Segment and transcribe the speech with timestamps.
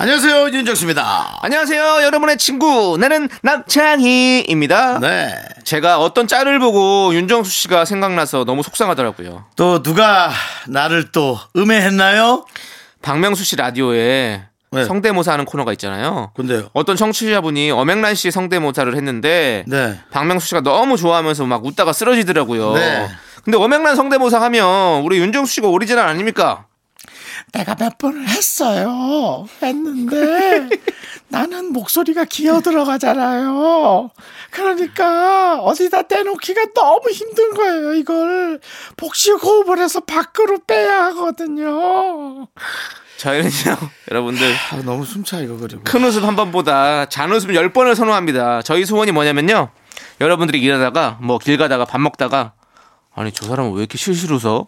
[0.00, 1.40] 안녕하세요 윤정수입니다.
[1.42, 2.96] 안녕하세요, 여러분의 친구.
[2.98, 4.98] 나는 남창희입니다.
[4.98, 5.34] 네.
[5.64, 9.44] 제가 어떤 짤을 보고 윤정수 씨가 생각나서 너무 속상하더라고요.
[9.56, 10.30] 또 누가
[10.68, 12.46] 나를 또 음해했나요?
[13.02, 14.84] 박명수 씨 라디오에 네.
[14.86, 16.32] 성대모사 하는 코너가 있잖아요.
[16.34, 16.70] 근데요.
[16.72, 20.00] 어떤 청취자분이 엄앵란 씨 성대모사를 했는데 네.
[20.10, 22.72] 박명수 씨가 너무 좋아하면서 막 웃다가 쓰러지더라고요.
[22.72, 23.06] 네.
[23.44, 26.64] 근데 엄앵란 성대모사 하면 우리 윤정수 씨가 오리지널 아닙니까?
[27.52, 29.46] 내가 몇 번을 했어요.
[29.62, 30.68] 했는데
[31.28, 34.10] 나는 목소리가 기어 들어가잖아요.
[34.50, 37.94] 그러니까 어디다 떼놓기가 너무 힘든 거예요.
[37.94, 38.60] 이걸
[38.96, 42.46] 복식 호흡을 해서 밖으로 빼야 하거든요.
[43.18, 43.76] 저희는요,
[44.10, 45.82] 여러분들 아, 너무 숨차 이거 그리고.
[45.84, 48.62] 큰 웃음 한 번보다 잔 웃음 열 번을 선호합니다.
[48.62, 49.70] 저희 소원이 뭐냐면요.
[50.22, 52.52] 여러분들이 일하다가 뭐 길 가다가 밥 먹다가
[53.14, 54.66] 아니 저 사람은 왜 이렇게 실실 웃어?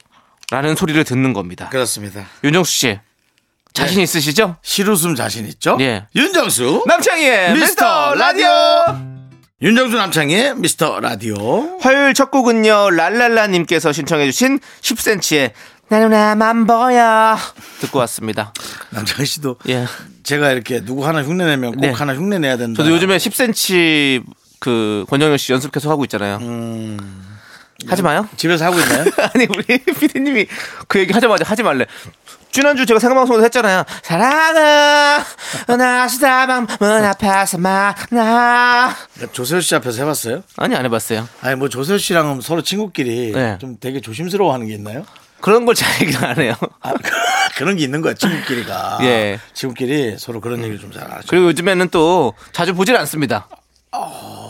[0.53, 1.71] 라는 소리를 듣는 겁니다.
[1.71, 2.27] 그렇습니다.
[2.45, 3.01] 윤정수 씨
[3.73, 4.03] 자신 네.
[4.03, 4.57] 있으시죠?
[4.61, 5.79] 실웃음 자신 있죠?
[5.81, 6.07] 예.
[6.15, 6.85] 윤정수.
[6.87, 8.49] 남창희의 미스터 라디오
[9.63, 11.79] 윤정수 남창의 미스터 라디오.
[11.81, 15.53] 화요일 첫 곡은요 랄랄라님께서 신청해주신 10cm의
[15.89, 17.39] 나 누나만 보여
[17.81, 18.53] 듣고 왔습니다.
[18.93, 19.87] 남창희 씨도 예.
[20.23, 21.89] 제가 이렇게 누구 하나 흉내 내면 꼭 네.
[21.93, 22.83] 하나 흉내 내야 된다.
[22.83, 24.23] 저도 요즘에 10cm
[24.59, 26.39] 그 권정현 씨 연습 계속 하고 있잖아요.
[27.89, 28.29] 하지 마요.
[28.37, 29.05] 집에서 하고 있나요?
[29.35, 30.47] 아니 우리 피디님이
[30.89, 31.87] 그 얘기 하자마자 하지 말래.
[32.51, 33.85] 지난주 제가 생방송에서 했잖아요.
[34.03, 35.25] 사랑아
[35.67, 38.95] 나시다방 문 앞에서 만나.
[39.33, 40.43] 조세호 씨 앞에서 해봤어요?
[40.59, 41.29] 아니 안 해봤어요.
[41.41, 43.57] 아니 뭐 조세호 씨랑은 서로 친구끼리 네.
[43.61, 45.05] 좀 되게 조심스러워하는 게 있나요?
[45.41, 46.55] 그런 걸 잘 얘기를 안 해요.
[46.83, 46.93] 아,
[47.57, 48.99] 그런 게 있는 거야 친구끼리가.
[49.03, 49.41] 예.
[49.55, 51.27] 친구끼리 서로 그런 얘기를 좀 잘 하죠.
[51.29, 53.49] 그리고 요즘에는 또 자주 보질 않습니다.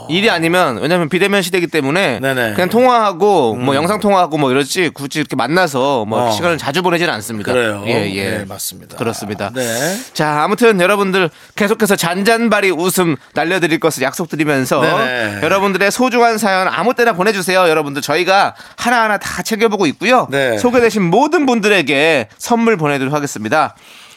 [0.08, 2.48] 일이 아니면 왜냐면 비대면 시대이기 때문에 네네.
[2.50, 2.54] 음.
[2.54, 6.30] 그냥 통화하고 뭐 영상 통화하고 뭐 이러지 굳이 이렇게 만나서 뭐 어.
[6.30, 7.52] 시간을 자주 보내지는 않습니다.
[7.52, 7.82] 그래요.
[7.86, 8.30] 예, 예.
[8.38, 8.96] 네, 맞습니다.
[8.96, 9.50] 그렇습니다.
[9.54, 9.98] 네.
[10.12, 15.40] 자, 아무튼 여러분들 계속해서 잔잔바리 웃음 날려 드릴 것을 약속드리면서 네네.
[15.42, 17.68] 여러분들의 소중한 사연 아무 때나 보내 주세요.
[17.68, 20.28] 여러분들 저희가 하나하나 다 챙겨 보고 있고요.
[20.30, 20.58] 네.
[20.58, 23.74] 소개되신 모든 분들에게 선물 보내 드리도록 하겠습니다.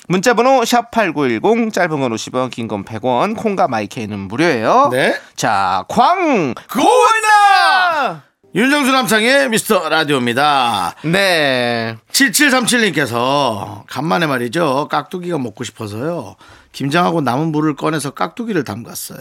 [0.08, 4.90] 문자번호 샵8910 짧은 건 50원 긴 건 100원 콩과 마이케이는 무료예요.
[4.92, 5.16] 네.
[5.36, 8.24] 자, 광 고원나
[8.54, 10.96] 윤정수 남창의 미스터 라디오입니다.
[11.04, 11.98] 네.
[12.12, 14.88] 7737님께서 간만에 말이죠.
[14.90, 16.36] 깍두기가 먹고 싶어서요.
[16.72, 19.20] 김장하고 남은 물을 꺼내서 깍두기를 담갔어요.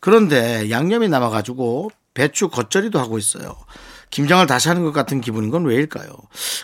[0.00, 3.54] 그런데 양념이 남아가지고 배추 겉절이도 하고 있어요.
[4.10, 6.08] 김장을 다시 하는 것 같은 기분인 건 왜일까요?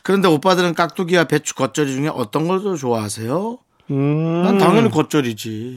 [0.02, 3.58] 그런데 오빠들은 깍두기와 배추 겉절이 중에 어떤 걸 더 좋아하세요?
[4.44, 5.76] 난 당연히 겉절이지.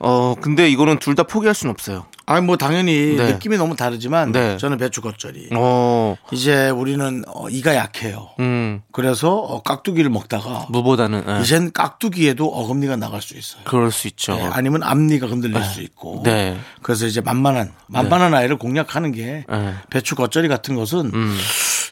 [0.00, 2.06] 어, 근데 이거는 둘 다 포기할 수는 없어요.
[2.26, 3.32] 아니 뭐 당연히 네.
[3.32, 4.56] 느낌이 너무 다르지만 네.
[4.58, 5.48] 저는 배추 겉절이.
[5.54, 8.28] 어, 이제 우리는 어, 이가 약해요.
[8.38, 11.40] 음, 그래서 어, 깍두기를 먹다가 무보다는 예.
[11.40, 13.62] 이젠 깍두기에도 어금니가 나갈 수 있어요.
[13.64, 14.36] 그럴 수 있죠.
[14.36, 16.20] 네, 아니면 앞니가 흔들릴 수 있고.
[16.22, 16.58] 네.
[16.82, 19.74] 그래서 이제 만만한 만만한 아이를 공략하는 게 네.
[19.90, 21.36] 배추 겉절이 같은 것은 음.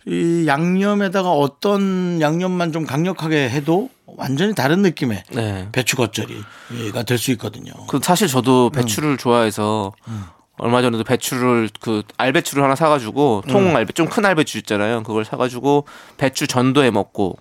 [0.06, 5.68] 이 양념에다가 어떤 양념만 좀 강력하게 해도 완전히 다른 느낌의 네.
[5.72, 7.72] 배추 겉절이가 될 수 있거든요.
[7.88, 8.72] 그 사실 저도 음.
[8.72, 9.92] 배추를 좋아해서
[10.58, 13.50] 얼마 전에도 배추를 그 알배추를 하나 사가지고 음.
[13.50, 15.02] 통 알배 좀 큰 알배추 있잖아요.
[15.02, 15.86] 그걸 사가지고
[16.18, 17.36] 배추 전도 해 먹고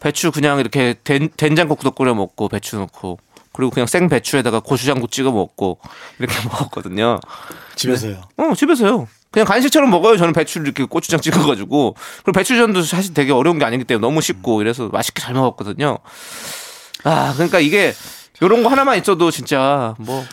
[0.00, 3.18] 배추 그냥 이렇게 된, 된장국도 끓여 먹고 배추 넣고
[3.52, 5.80] 그리고 그냥 생 배추에다가 고추장국 찍어 먹고
[6.18, 7.18] 이렇게 먹었거든요.
[7.76, 8.22] 집에서요.
[8.38, 9.06] 어 집에서요.
[9.30, 10.16] 그냥 간식처럼 먹어요.
[10.16, 11.94] 저는 배추를 이렇게 고추장 찍어가지고
[12.24, 15.98] 그리고 배추전도 사실 되게 어려운 게 아니기 때문에 너무 쉽고 이래서 맛있게 잘 먹었거든요.
[17.04, 17.94] 아 그러니까 이게
[18.42, 20.24] 요런 거 하나만 있어도 진짜 뭐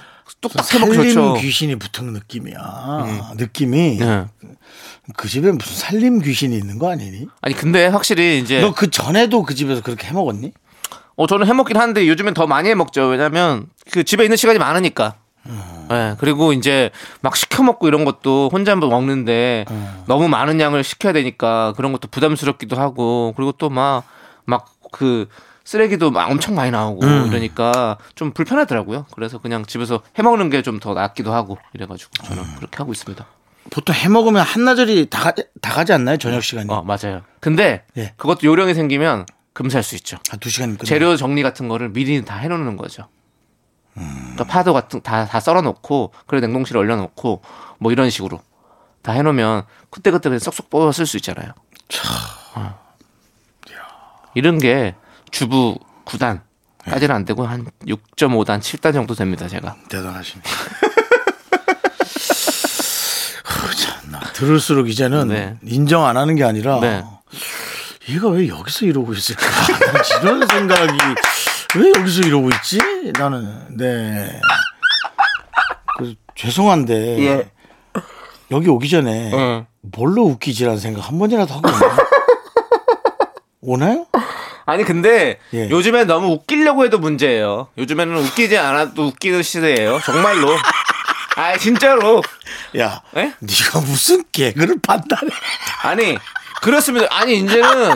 [0.41, 1.33] 뚝딱 살림 좋죠.
[1.35, 3.33] 귀신이 붙은 느낌이야.
[3.35, 4.25] 느낌이 네.
[5.17, 7.27] 그 집에 무슨 살림 귀신이 있는 거 아니니?
[7.41, 10.51] 아니 근데 확실히 이제 너 그 전에도 그 집에서 그렇게 해 먹었니?
[11.17, 13.07] 어 저는 해 먹긴 하는데 요즘엔 더 많이 해 먹죠.
[13.07, 15.15] 왜냐면 그 집에 있는 시간이 많으니까.
[15.91, 16.89] 예, 그리고 이제
[17.21, 19.65] 막 시켜 먹고 이런 것도 혼자 한번 먹는데
[20.07, 24.03] 너무 많은 양을 시켜야 되니까 그런 것도 부담스럽기도 하고 그리고 또 막
[24.45, 25.27] 막 그
[25.65, 29.07] 쓰레기도 막 엄청 많이 나오고 이러니까 좀 불편하더라고요.
[29.13, 33.25] 그래서 그냥 집에서 해 먹는 게 좀 더 낫기도 하고 이래가지고 저는 그렇게 하고 있습니다.
[33.71, 35.31] 보통 해 먹으면 한나절이 다, 가,
[35.61, 36.17] 다 가지 않나요?
[36.17, 36.67] 저녁 시간이.
[36.71, 37.23] 어 맞아요.
[37.39, 38.13] 근데 예.
[38.15, 40.17] 그것도 요령이 생기면 금세 할 수 있죠.
[40.29, 40.77] 한두 시간.
[40.85, 43.07] 재료 정리 같은 거를 미리 다 해놓는 거죠.
[43.95, 47.41] 그러니까 파도 같은 다 다 썰어 놓고 그래 냉동실에 얼려 놓고
[47.79, 48.41] 뭐 이런 식으로
[49.01, 51.51] 다 해 놓으면 그때 그때 그냥 쏙쏙 뽑아 쓸 수 있잖아요.
[52.55, 52.79] 어.
[54.33, 54.95] 이런 게
[55.31, 59.75] 주부 9단까지는 안 되고 한 6.5단, 7단 정도 됩니다, 제가.
[63.75, 64.19] 참나.
[64.33, 65.57] 들을수록 이제는 네.
[65.63, 67.03] 인정 안 하는 게 아니라 네.
[68.09, 69.41] 얘가 왜 여기서 이러고 있을까?
[69.91, 70.97] 난 이런 생각이
[71.77, 72.79] 왜 여기서 이러고 있지?
[73.17, 74.39] 나는 네.
[75.97, 77.51] 그, 죄송한데 예.
[78.51, 79.65] 여기 오기 전에 응.
[79.81, 81.67] 뭘로 웃기지라는 생각 한 번이라도 하고?
[83.61, 84.05] 오나요?
[84.65, 85.69] 아니 근데 예.
[85.69, 87.67] 요즘엔 너무 웃기려고 해도 문제예요.
[87.77, 89.99] 요즘에는 웃기지 않아도 웃기는 시대예요.
[90.03, 90.55] 정말로.
[91.37, 92.21] 아 진짜로.
[92.77, 93.33] 야, 예?
[93.39, 95.31] 네가 무슨 개그를 판단해?
[95.83, 96.17] 아니
[96.61, 97.07] 그렇습니다.
[97.11, 97.95] 아니 이제는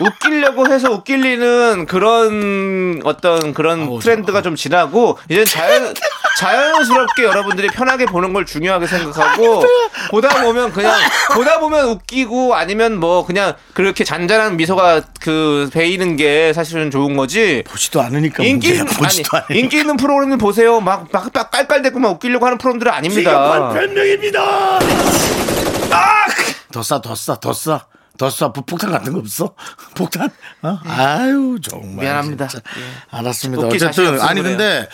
[0.00, 5.94] 웃기려고 해서 웃길리는 그런 어떤 그런 아우, 트렌드가 좀 지나고 이제 자연
[6.38, 9.62] 자연스럽게 여러분들이 편하게 보는 걸 중요하게 생각하고
[10.10, 10.94] 보다 보면 그냥
[11.34, 17.62] 보다 보면 웃기고 아니면 뭐 그냥 그렇게 잔잔한 미소가 그 배이는 게 사실은 좋은 거지.
[17.66, 18.84] 보지도 않으니까 인기 문제야.
[18.84, 19.06] 보지도
[19.36, 19.54] 아니, 않으니까.
[19.54, 20.80] 인기 있는 프로그램을 보세요.
[20.80, 23.72] 막, 막, 막 깔깔대고 막 웃기려고 하는 프로그램들은 아닙니다.
[23.72, 24.78] 변명입니다.
[26.72, 27.84] 더 싸, 더 싸, 더 싸.
[28.20, 29.54] 더 싸, 폭탄 같은 거 없어?
[29.96, 30.28] 폭탄?
[30.60, 30.78] 어?
[30.84, 32.04] 아유, 정말.
[32.04, 32.48] 미안합니다.
[32.54, 33.16] 예.
[33.16, 33.66] 알았습니다.
[33.66, 34.58] 어쨌든, 아니, 그래요.
[34.58, 34.86] 근데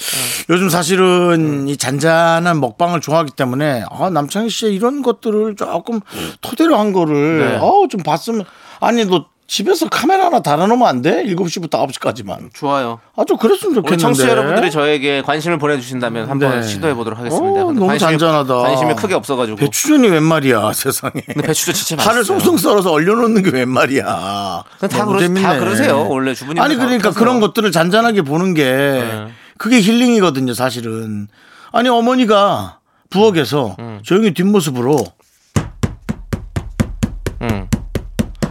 [0.48, 5.98] 요즘 사실은 이 잔잔한 먹방을 좋아하기 때문에, 아, 남창희 씨의 이런 것들을 조금
[6.40, 7.56] 토대로 한 거를, 네.
[7.56, 8.44] 어, 좀 봤으면,
[8.78, 11.22] 아니, 너 집에서 카메라 하나 달아놓으면 안 돼?
[11.24, 12.52] 7시부터 9시까지만.
[12.52, 12.98] 좋아요.
[13.14, 13.94] 아, 좀 그랬으면 좋겠는데.
[13.94, 16.66] 우리 청취자 여러분들이 저에게 관심을 보내주신다면 한번 네.
[16.66, 17.46] 시도해 보도록 하겠습니다.
[17.62, 18.54] 어, 너무 관심이, 잔잔하다.
[18.56, 19.56] 관심이 크게 없어가지고.
[19.58, 21.12] 배추전이 웬 말이야, 세상에.
[21.26, 22.40] 근데 배추도 진짜 파를 맛있어요.
[22.40, 24.04] 송송 썰어서 얼려놓는 게 웬 말이야.
[24.04, 25.42] 다 너무 그러- 재밌네.
[25.42, 26.08] 다 그러세요.
[26.08, 27.10] 원래 주부님들 아니 다 그러니까.
[27.12, 29.00] 그런 것들을 잔잔하게 보는 게
[29.58, 31.28] 그게 힐링이거든요, 사실은.
[31.70, 34.00] 아니 어머니가 부엌에서 음.
[34.02, 34.98] 조용히 뒷모습으로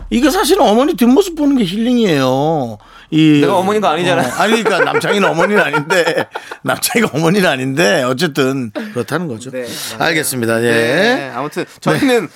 [0.10, 2.78] 이게 사실은 어머니 뒷모습 보는 게 힐링이에요.
[3.12, 4.28] 이 내가 어머니가 아니잖아요.
[4.28, 6.28] 어, 아니 그러니까 남창이는 어머니는 아닌데
[6.64, 9.52] 남창이가 어머니는 아닌데 어쨌든 그렇다는 거죠.
[9.52, 9.66] 네,
[10.00, 10.64] 알겠습니다.
[10.64, 10.72] 예.
[10.72, 11.32] 네.
[11.34, 12.30] 아무튼 저희는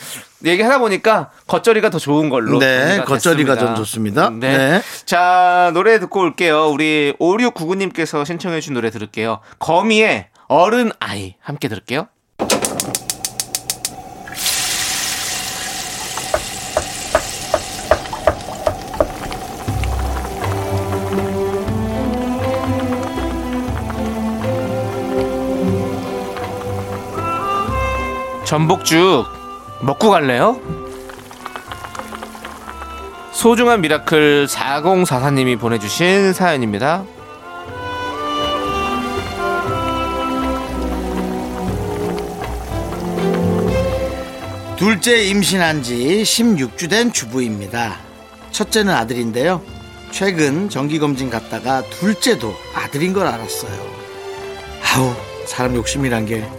[0.45, 2.60] 얘기하다 보니까 겉절이가 더 좋은 걸로.
[2.60, 3.57] 네, 겉절이가.
[3.57, 4.30] 좀 좋습니다.
[4.30, 4.57] 네.
[4.57, 4.81] 네.
[5.06, 6.68] 자, 노래 듣고 올게요.
[6.69, 9.39] 우리 5699님께서 신청해 주신 노래 들을게요.
[9.60, 11.36] 거미의 어른 아이.
[11.42, 12.07] 함께 들을게요.
[28.50, 29.28] 전복죽
[29.81, 30.60] 먹고 갈래요?
[33.31, 37.04] 소중한 miracle 4044님이 보내주신 사연입니다.
[44.78, 47.98] 둘째 임신한 지 16주 된 주부입니다.
[48.50, 49.62] 첫째는 아들인데요.
[50.10, 53.80] 최근 정기검진 갔다가 둘째도 아들인 걸 알았어요.
[54.95, 55.13] 아우,
[55.45, 56.50] 사람 욕심이란 게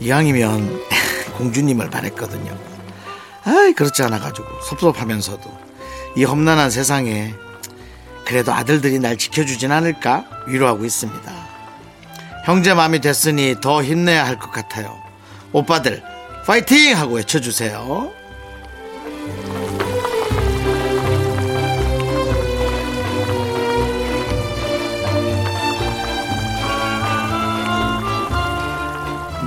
[0.00, 0.91] 이왕이면
[1.42, 2.56] 공주님을 바랬거든요.
[3.44, 5.58] 아이, 그렇지 않아가지고 섭섭하면서도
[6.16, 7.34] 이 험난한 세상에
[8.24, 11.32] 그래도 아들들이 날 지켜주진 않을까 위로하고 있습니다.
[12.44, 14.96] 형제 마음이 됐으니 더 힘내야 할 것 같아요.
[15.52, 16.02] 오빠들
[16.46, 18.12] 파이팅 하고 외쳐주세요.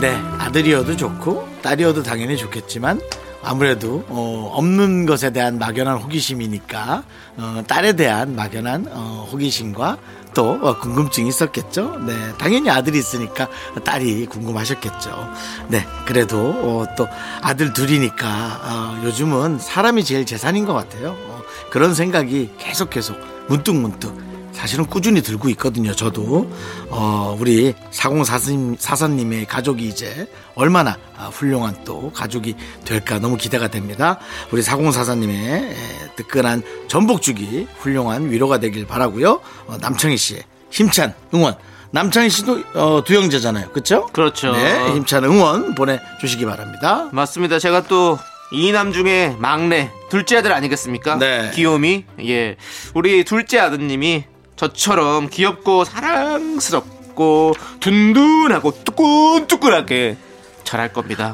[0.02, 0.22] 네,
[0.56, 3.02] 아들이어도 좋고 딸이어도 당연히 좋겠지만
[3.44, 7.04] 아무래도 어, 없는 것에 대한 막연한 호기심이니까
[7.38, 9.98] 어, 딸에 대한 막연한 어, 호기심과
[10.34, 12.00] 또 어, 궁금증이 있었겠죠.
[12.06, 13.50] 네, 당연히 아들이 있으니까
[13.84, 15.34] 딸이 궁금하셨겠죠.
[15.68, 17.06] 네, 그래도 어, 또
[17.42, 18.28] 아들 둘이니까
[18.64, 21.10] 어, 요즘은 사람이 제일 재산인 것 같아요.
[21.10, 23.18] 어, 그런 생각이 계속 계속
[23.50, 24.16] 문득 문득
[24.56, 25.94] 사실은 꾸준히 들고 있거든요.
[25.94, 26.50] 저도
[26.90, 34.18] 어, 우리 4044님, 사사님의 가족이 이제 얼마나 아, 훌륭한 또 가족이 될까 너무 기대가 됩니다.
[34.52, 35.76] 우리 4044님의
[36.16, 39.42] 뜨끈한 전복죽이 훌륭한 위로가 되길 바라고요.
[39.68, 41.56] 어, 남창희 씨의 힘찬 응원.
[41.92, 43.70] 남창희 씨도 어, 두 형제잖아요.
[43.70, 44.08] 그렇죠?
[44.08, 44.52] 그렇죠.
[44.54, 47.10] 네, 힘찬 응원 보내주시기 바랍니다.
[47.12, 47.60] 맞습니다.
[47.60, 48.18] 제가 또
[48.52, 51.18] 이남 중에 막내 둘째 아들 아니겠습니까?
[51.18, 51.52] 네.
[51.54, 52.06] 귀요미.
[52.26, 52.58] 예.
[52.94, 60.18] 우리 둘째 아드님이 저처럼 귀엽고 사랑스럽고 든든하고 뚜끈뚜끈하게
[60.64, 61.34] 자랄 겁니다.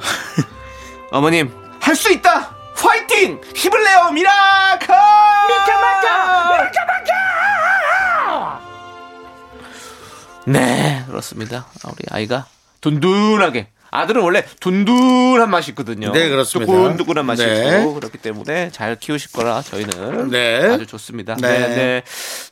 [1.12, 2.56] 어머님 할 수 있다.
[2.76, 3.40] 화이팅!
[3.56, 4.88] 힘을 내요 miracle!
[4.88, 6.64] 미카마카!
[6.64, 7.12] 미카마카!
[10.48, 11.68] 네, 그렇습니다.
[11.86, 12.46] 우리 아이가
[12.82, 13.68] 든든하게.
[13.92, 16.12] 아들은 원래 든든한 맛이 있거든요.
[16.14, 16.72] 네, 그렇습니다.
[16.72, 17.80] 두근두근한 맛이 네.
[17.80, 20.66] 있고 그렇기 때문에 잘 키우실 거라 저희는 네.
[20.66, 21.36] 아주 좋습니다.
[21.36, 21.60] 네.
[21.60, 21.68] 네.
[21.76, 22.04] 네.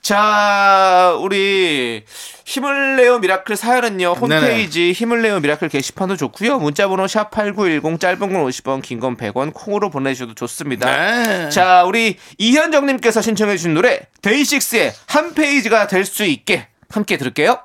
[0.02, 2.04] 자, 우리
[2.46, 4.14] 힘을 내요 miracle 사연은요.
[4.14, 6.60] 홈페이지 힘을 내요 miracle 게시판도 좋고요.
[6.60, 10.86] 문자 번호 샵8910 짧은 건 50원, 긴 건 100원 콩으로 보내 주셔도 좋습니다.
[11.24, 11.50] 네.
[11.50, 17.60] 자, 우리 이현정 님께서 신청해 주신 노래 데이식스의 한 페이지가 될 수 있게 함께 들을게요.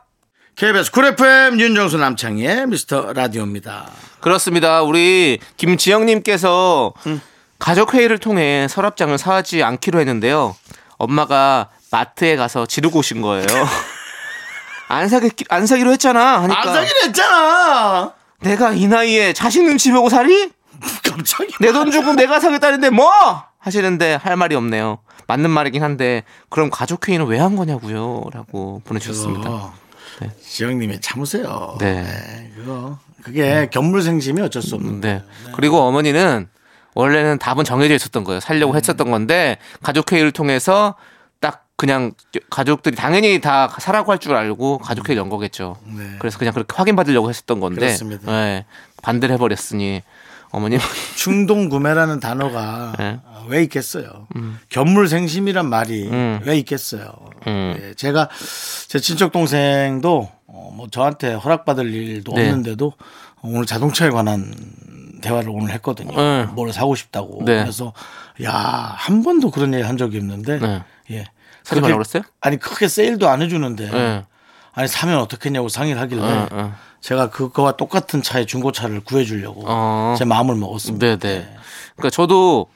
[0.56, 3.90] KBS 쿨 FM 윤정수 남창희의 미스터 라디오입니다.
[4.20, 4.82] 그렇습니다.
[4.82, 6.92] 우리 김지영님께서
[7.58, 10.54] 가족 회의를 통해 서랍장을 사지 않기로 했는데요.
[10.96, 13.46] 엄마가 마트에 가서 지르고 오신 거예요.
[14.88, 16.42] 안 사기 안 사기로 했잖아.
[16.42, 18.12] 하니까 안 사기로 했잖아.
[18.40, 20.50] 내가 이 나이에 자식 눈치 보고 살이?
[21.02, 21.52] 갑자기.
[21.61, 23.11] 내 돈 주고 내가 사겠다는데 뭐?
[23.58, 24.99] 하시는데 할 말이 없네요.
[25.26, 29.73] 맞는 말이긴 한데 그럼 가족 회의는 왜 한 거냐고요?라고 보내주셨습니다.
[30.18, 31.76] 그거 지영님이 참으세요.
[31.80, 32.02] 네.
[32.02, 35.00] 네, 그거 그게 견물생심이 어쩔 수 없는.
[35.00, 35.23] 네.
[35.54, 36.49] 그리고 어머니는
[36.94, 38.40] 원래는 답은 정해져 있었던 거예요.
[38.40, 40.94] 살려고 했었던 건데 가족 회의를 통해서
[41.40, 42.12] 딱 그냥
[42.50, 45.76] 가족들이 당연히 다 사라고 할 줄 알고 가족 회의 연 거겠죠.
[45.87, 46.16] 네.
[46.18, 48.30] 그래서 그냥 그렇게 확인 받으려고 했었던 건데 그렇습니다.
[48.30, 48.64] 네.
[49.02, 50.02] 반대를 해버렸으니
[50.54, 50.78] 어머님
[51.16, 53.18] 충동 구매라는 단어가 네.
[53.49, 54.26] 왜 있겠어요?
[54.70, 56.40] 견물생심이란 말이 음.
[56.44, 57.12] 왜 있겠어요?
[57.46, 57.76] 음.
[57.78, 58.28] 예, 제가
[58.88, 62.42] 제 친척 동생도 어, 뭐 저한테 허락받을 일도 네.
[62.49, 62.92] 없는데도
[63.42, 64.54] 오늘 자동차에 관한
[65.20, 66.14] 대화를 오늘 했거든요.
[66.16, 66.44] 네.
[66.52, 67.42] 뭘 사고 싶다고.
[67.44, 67.61] 네.
[67.62, 67.92] 그래서
[68.42, 70.82] 야 한 번도 그런 얘기 한 적이 없는데 네.
[71.11, 71.25] 예.
[71.62, 72.23] 사지 말라고 그랬어요?
[72.40, 74.25] 아니 크게 세일도 안 해주는데 네.
[74.73, 76.75] 아니 사면 어떻겠냐고 상의를 하길래 어, 어.
[77.04, 80.14] 제가 그거와 똑같은 차의 중고차를 구해주려고 어.
[80.16, 81.18] 제 마음을 먹었습니다.
[81.18, 81.46] 네네.
[81.96, 82.68] 그러니까 저도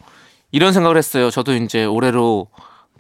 [0.51, 1.31] 이런 생각을 했어요.
[1.31, 2.49] 저도 이제 올해로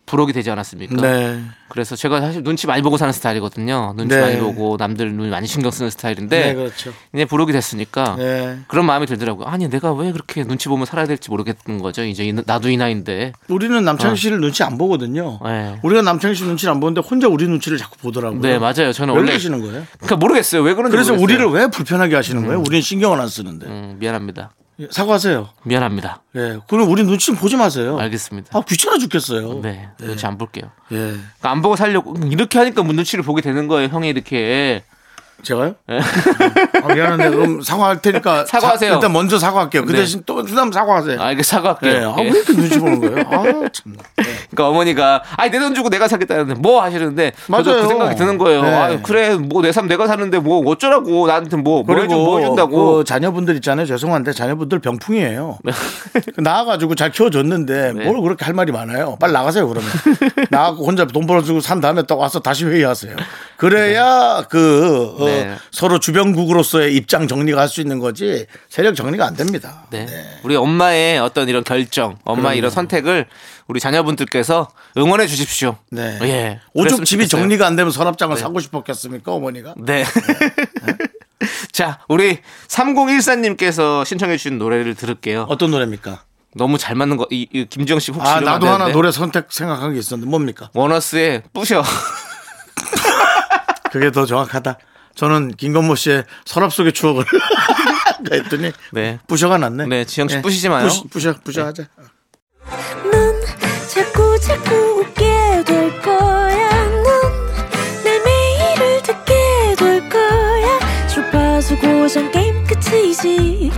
[0.08, 0.96] 부록이 되지 않았습니까?
[1.00, 1.40] 네.
[1.68, 3.92] 그래서 제가 사실 눈치 많이 보고 사는 스타일이거든요.
[3.96, 4.20] 눈치 네.
[4.22, 6.92] 많이 보고 남들 눈 많이 신경 쓰는 스타일인데 네, 그렇죠.
[7.14, 8.58] 이제 부록이 됐으니까 네.
[8.68, 9.46] 그런 마음이 들더라고요.
[9.46, 12.02] 아니 내가 왜 그렇게 눈치 보면 살아야 될지 모르겠는 거죠.
[12.04, 13.32] 이제 이- 나도 이 나이인데.
[13.48, 15.38] 우리는 남창희 씨를 눈치 안 보거든요.
[15.40, 15.48] 어.
[15.48, 15.78] 네.
[15.82, 18.40] 우리가 남창희 씨 눈치를 안 보는데 혼자 우리 눈치를 자꾸 보더라고요.
[18.40, 18.92] 네 맞아요.
[18.92, 19.84] 저는 왜 원래 그러시는 거예요?
[19.98, 20.62] 그러니까 모르겠어요.
[20.62, 21.46] 왜 그런지 그래서 모르겠어요.
[21.46, 22.60] 우리를 왜 불편하게 하시는 거예요?
[22.60, 23.66] 우리는 신경을 안 쓰는데.
[23.66, 24.50] 음, 미안합니다.
[24.80, 25.49] 예, 사과하세요.
[25.64, 26.23] 미안합니다.
[26.37, 26.58] 예.
[26.68, 27.99] 그럼 우리 눈치 좀 보지 마세요.
[27.99, 28.56] 알겠습니다.
[28.56, 29.61] 아, 귀찮아 죽겠어요.
[29.61, 30.70] 네, 눈치 안 볼게요.
[30.92, 30.97] 예.
[30.97, 33.88] 그러니까 안 보고 살려고 이렇게 하니까 뭐 눈치를 보게 되는 거예요.
[33.88, 34.85] 형이 이렇게
[35.42, 35.75] 제가요?
[35.87, 38.47] 아, 미안한데 그럼 사과할 테니까 네.
[38.50, 38.90] 사과하세요.
[38.90, 39.85] 사- 일단 먼저 사과할게요.
[39.85, 39.99] 그 네.
[39.99, 41.21] 대신 또 그다음 사과하세요.
[41.21, 41.92] 아 이게 사과할게요.
[41.92, 42.04] 예.
[42.04, 42.23] 아, 예.
[42.25, 43.18] 왜 이렇게 눈치 보는 거예요?
[43.30, 43.95] 아, 참.
[44.50, 47.83] 그러니까 어머니가 아니 내 돈 주고 내가 사겠다는데 뭐 하시는데 저도 맞아요.
[47.83, 48.62] 그 생각이 드는 거예요.
[48.62, 48.73] 네.
[48.75, 52.97] 아 그래 뭐 내 삶 내가 사는데 뭐 어쩌라고 나한테 뭐뭐 해준 뭐 해준다고.
[52.99, 53.87] 그 자녀분들 있잖아요.
[53.87, 55.59] 죄송한데 자녀분들 병풍이에요.
[56.35, 58.04] 그 나와가지고 잘 키워줬는데 네.
[58.04, 59.16] 뭘 그렇게 할 말이 많아요.
[59.21, 59.88] 빨리 나가세요 그러면.
[60.50, 63.14] 나가고 혼자 돈 벌어주고 산 다음에 또 와서 다시 회의하세요.
[63.57, 65.56] 그래야 그 어, 네.
[65.70, 69.87] 서로 주변국으로서의 입장 정리가 할 수 있는 거지 세력 정리가 안 됩니다.
[69.90, 70.06] 네.
[70.42, 73.26] 우리 엄마의 어떤 이런 결정, 엄마의 이런 선택을
[73.66, 75.76] 우리 자녀분들께서 응원해 주십시오.
[75.90, 76.18] 네.
[76.23, 76.61] 예.
[76.73, 77.42] 오죽 집이 좋겠어요.
[77.42, 79.75] 정리가 안 되면 서랍장을 사고 싶었겠습니까 어머니가?
[79.76, 80.04] 네.
[81.73, 85.47] 자, 우리 3014님께서 신청해 주신 노래를 들을게요.
[85.49, 86.23] 어떤 노래입니까?
[86.54, 88.88] 너무 잘 맞는 거, 이, 이 김지영 씨 혹시 아 나도 하나.
[88.88, 90.70] 노래 선택 생각한 게 있었는데 뭡니까?
[90.75, 91.85] 원어스의 뿌셔.
[93.92, 94.78] 그게 더 정확하다.
[95.18, 97.25] 저는 김건모 씨의 서랍 속의 추억을
[98.30, 99.18] 했더니 네.
[99.26, 99.87] 부셔가 났네.
[99.87, 100.84] 네, 지영 씨 부시지 마요.
[100.87, 101.88] 부시, 부셔 부셔 하자.
[103.10, 103.42] 넌
[103.88, 106.84] 자꾸 자꾸 웃게 될 거야.
[108.04, 109.34] 넌내 매일을 듣게
[109.76, 111.06] 될 거야.
[111.08, 113.72] 주파수 고정 게임 끝이지.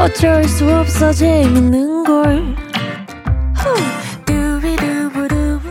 [0.00, 2.56] 어쩔 수 없어 재밌는 걸.
[3.56, 3.74] 후.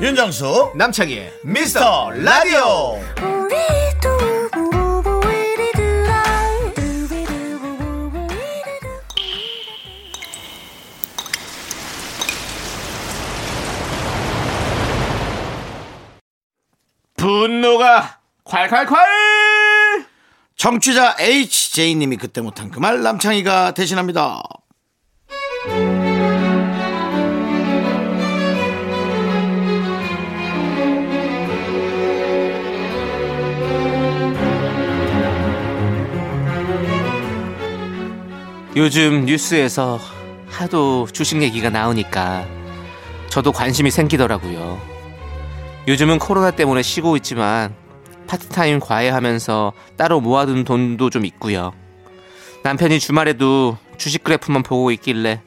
[0.02, 3.00] 윤정수 남창희의 미스터 라디오.
[18.46, 20.06] 콸콸콸!
[20.56, 24.42] 청취자 HJ님이 그때 못한 그 말 남창희가 대신합니다.
[38.76, 40.00] 요즘 뉴스에서
[40.48, 42.46] 하도 주식 얘기가 나오니까
[43.30, 44.80] 저도 관심이 생기더라고요.
[45.88, 47.76] 요즘은 코로나 때문에 쉬고 있지만
[48.28, 51.74] 파트타임 과외하면서 따로 모아둔 돈도 좀 있고요.
[52.64, 55.42] 남편이 주말에도 주식 그래프만 보고 있길래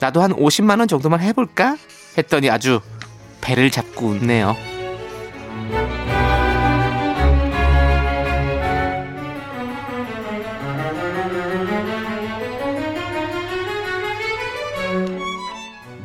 [0.00, 1.76] 나도 한 50만 원 정도만 해볼까
[2.18, 2.80] 했더니 아주
[3.40, 4.56] 배를 잡고 웃네요.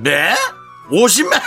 [0.03, 0.33] 네?
[0.89, 1.39] 50만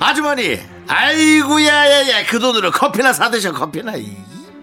[0.00, 3.96] 아주머니 아이고야 야 야 그 돈으로 커피나 사드셔 커피나.
[3.96, 4.16] 이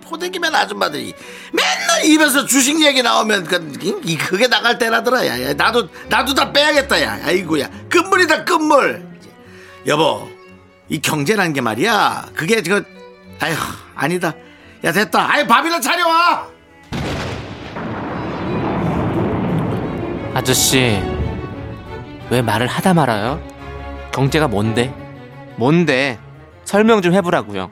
[0.06, 1.14] 포대기면 아줌마들이
[1.52, 5.26] 맨날 입에서 주식 얘기 나오면 그, 이 그게 나갈 때라더라.
[5.28, 7.20] 야 야 나도 나도 다 빼야겠다 야.
[7.24, 7.70] 아이고야.
[7.90, 9.06] 끝물이다 끝물.
[9.88, 10.28] 여보
[10.90, 12.30] 이 경제라는 게 말이야.
[12.36, 12.82] 그게 저
[13.40, 13.56] 아휴
[13.96, 14.34] 아니다.
[14.84, 15.32] 야 됐다.
[15.32, 16.48] 아이 밥이나 차려와!
[20.36, 21.02] 아저씨
[22.30, 23.42] 왜 말을 하다 말아요?
[24.12, 24.94] 경제가 뭔데?
[25.58, 26.20] 뭔데?
[26.64, 27.70] 설명 좀 해보라고요.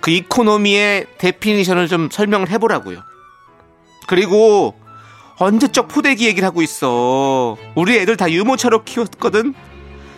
[0.00, 3.00] 그 economy의 definition을 좀 설명을 해보라고요.
[4.06, 4.78] 그리고
[5.38, 7.56] 언제적 포대기 얘기를 하고 있어.
[7.74, 9.54] 우리 애들 다 유모차로 키웠거든.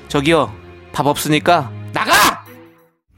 [0.09, 0.55] 저기요
[0.93, 2.45] 밥 없으니까 나가!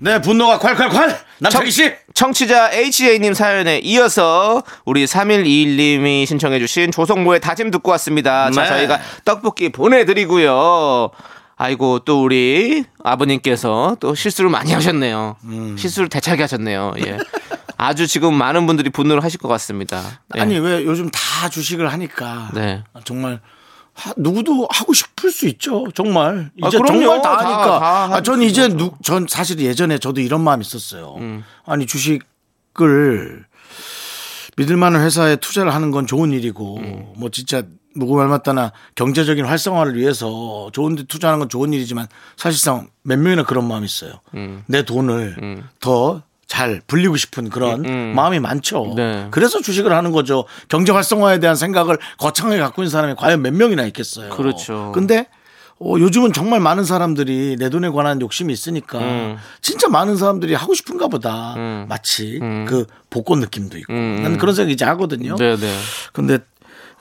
[0.02, 7.90] 네 분노가 콸콸콸 남창희 씨 청취자 HJ님 사연에 이어서 우리 3121님이 신청해주신 조성모의 다짐 듣고
[7.92, 8.50] 왔습니다.
[8.50, 8.68] 자, 네.
[8.68, 11.10] 저희가 떡볶이 보내드리고요.
[11.56, 15.36] 아이고, 또 우리 아버님께서 또 실수를 많이 하셨네요.
[15.44, 15.76] 음.
[15.78, 16.94] 실수를 대차게 하셨네요.
[17.06, 17.18] 예.
[17.76, 20.02] 아주 지금 많은 분들이 분노를 하실 것 같습니다.
[20.36, 20.40] 예.
[20.40, 22.82] 아니 왜 요즘 다 주식을 하니까 네.
[23.04, 23.38] 정말 하-
[24.16, 25.86] 누구도 하고 싶을 수 있죠.
[25.94, 27.00] 정말 아, 이제 그럼요.
[27.00, 27.78] 정말 다 다- 하니까.
[27.80, 28.68] 다 아, 전 이제.
[28.68, 31.16] 누, 전 사실 예전에 저도 이런 마음 있었어요.
[31.18, 31.44] 음.
[31.64, 33.44] 아니 주식을
[34.56, 37.12] 믿을 만한 회사에 투자를 하는 건 좋은 일이고 음.
[37.16, 37.62] 뭐 진짜
[37.96, 43.42] 누구 말 맞다나 경제적인 활성화를 위해서 좋은 데 투자하는 건 좋은 일이지만 사실상 몇 명이나
[43.44, 44.12] 그런 마음이 있어요.
[44.34, 44.62] 음.
[44.66, 48.12] 내 돈을 더 잘 불리고 싶은 그런 음.
[48.16, 48.94] 마음이 많죠.
[48.96, 49.28] 네.
[49.30, 50.46] 그래서 주식을 하는 거죠.
[50.68, 54.30] 경제 활성화에 대한 생각을 거창하게 갖고 있는 사람이 과연 몇 명이나 있겠어요.
[54.30, 54.90] 그렇죠.
[54.92, 55.28] 근데
[55.78, 59.36] 어, 요즘은 정말 많은 사람들이 내 돈에 관한 욕심이 있으니까 음.
[59.62, 61.54] 진짜 많은 사람들이 하고 싶은가 보다.
[61.54, 61.86] 음.
[61.88, 62.66] 마치 음.
[62.68, 63.92] 그 복권 느낌도 있고.
[63.92, 64.18] 음.
[64.20, 65.36] 나는 그런 생각 이제 하거든요.
[65.36, 65.78] 네네.
[66.12, 66.38] 근데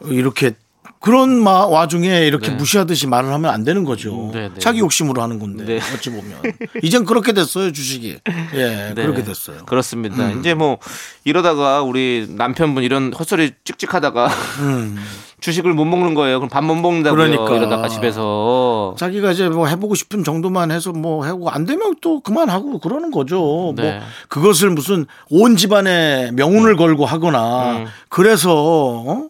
[0.06, 0.52] 이렇게
[0.99, 2.55] 그런 마, 와중에 이렇게 네.
[2.55, 4.31] 무시하듯이 말을 하면 안 되는 거죠.
[4.33, 4.59] 네, 네.
[4.59, 5.79] 자기 욕심으로 하는 건데 네.
[5.95, 6.41] 어찌 보면
[6.83, 8.19] 이젠 그렇게 됐어요 주식이.
[8.55, 9.01] 예, 네.
[9.03, 9.65] 그렇게 됐어요.
[9.65, 10.27] 그렇습니다.
[10.27, 10.39] 음.
[10.39, 10.77] 이제 뭐
[11.23, 14.29] 이러다가 우리 남편분 이런 헛소리 찍찍하다가
[15.39, 16.39] 주식을 못 먹는 거예요.
[16.39, 17.23] 그럼 밥 못 먹는다고요.
[17.23, 17.31] 음.
[17.31, 17.55] 그러니까.
[17.55, 22.79] 이러다가 집에서 자기가 이제 뭐 해보고 싶은 정도만 해서 뭐 하고 안 되면 또 그만하고
[22.79, 23.73] 그러는 거죠.
[23.77, 23.83] 네.
[23.83, 27.85] 뭐 그것을 무슨 온 집안의 명운을 걸고 하거나 음.
[28.09, 29.29] 그래서 어?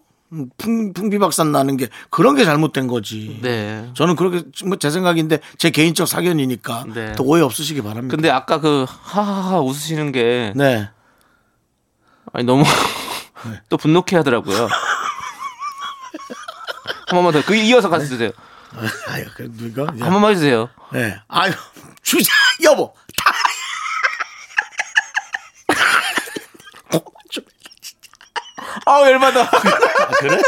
[0.57, 3.39] 풍, 풍비박산 나는 게 그런 게 잘못된 거지.
[3.41, 3.89] 네.
[3.95, 7.13] 저는 그렇게 뭐 제 생각인데 제 개인적 사견이니까 네.
[7.13, 8.15] 또 오해 없으시기 바랍니다.
[8.15, 10.89] 근데 아까 그 하하하 웃으시는 게 네.
[12.31, 12.63] 아니 너무
[13.69, 14.67] 또 분노케 하더라고요.
[17.07, 17.41] 한 번만 더.
[17.43, 18.29] 그 이어서 같이 주세요.
[19.07, 19.87] 아유, 그 누가?
[19.87, 20.69] 한 번만 해주세요.
[20.93, 21.19] 네.
[21.27, 21.51] 아유,
[22.03, 22.31] 주자
[22.63, 22.93] 여보.
[23.17, 23.33] 다.
[27.31, 27.43] 좀
[28.89, 29.41] 아우 열받아.
[29.45, 30.41] 아, 그래?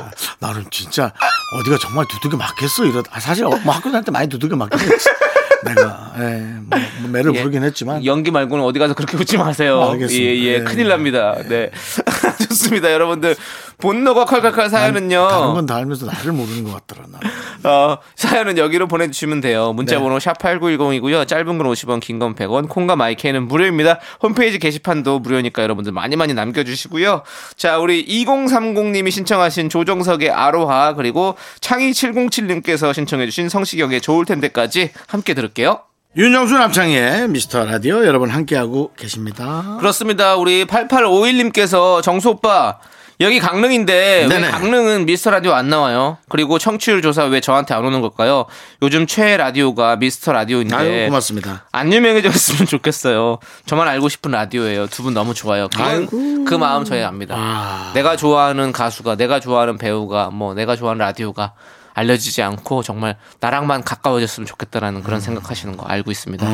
[0.00, 1.12] 아, 나는 진짜
[1.58, 3.10] 어디가 정말 두들겨 맞겠어 이러다.
[3.12, 5.08] 아, 사실 어, 뭐 학교 다닐 때 많이 맞긴 했지.
[5.64, 6.22] 내가 예,
[6.60, 7.40] 뭐, 뭐 매를 예.
[7.40, 9.80] 부르긴 했지만 연기 말고는 어디 가서 그렇게 웃지 마세요.
[9.92, 10.24] 알겠습니다.
[10.24, 10.60] 예, 예, 예.
[10.60, 11.36] 큰일 납니다.
[11.48, 11.70] 네.
[12.48, 12.92] 좋습니다.
[12.92, 13.36] 여러분들.
[13.82, 15.28] 분노가 칼칼칼 사연은요.
[15.28, 17.06] 다른 건 다 알면서 나를 모르는 것 같더라.
[17.10, 17.18] 나.
[17.68, 19.72] 어, 사연은 여기로 보내주시면 돼요.
[19.72, 20.30] 문자번호 네.
[20.30, 21.26] 샵8910이고요.
[21.28, 23.98] 짧은 건 50원, 긴 건 100원, 콩과 마이크는 무료입니다.
[24.22, 27.22] 홈페이지 게시판도 무료니까 여러분들 많이 많이 남겨주시고요.
[27.56, 35.80] 자, 우리 2030님이 신청하신 조정석의 아로하, 그리고 창희 707님께서 신청해주신 성시경의 좋을 텐데까지 함께 들을게요.
[36.16, 39.76] 윤정수 남창의 미스터 라디오 여러분 함께하고 계십니다.
[39.80, 40.36] 그렇습니다.
[40.36, 42.78] 우리 8851님께서 정수 오빠,
[43.22, 44.50] 여기 강릉인데 왜 네네.
[44.50, 46.18] 강릉은 미스터 라디오 안 나와요?
[46.28, 48.46] 그리고 청취율 조사 왜 저한테 안 오는 걸까요?
[48.82, 51.66] 요즘 최애 라디오가 미스터 라디오인데 아유 고맙습니다.
[51.72, 53.38] 안 유명해졌으면 좋겠어요.
[53.66, 54.86] 저만 알고 싶은 라디오예요.
[54.88, 55.68] 두 분 너무 좋아요.
[55.68, 56.44] 그.
[56.44, 57.34] 그 마음 저희 압니다.
[57.38, 57.90] 아.
[57.94, 61.52] 내가 좋아하는 가수가, 내가 좋아하는 배우가, 뭐 내가 좋아하는 라디오가
[61.94, 66.46] 알려지지 않고 정말 나랑만 가까워졌으면 좋겠다라는 그런 생각하시는 거 알고 있습니다.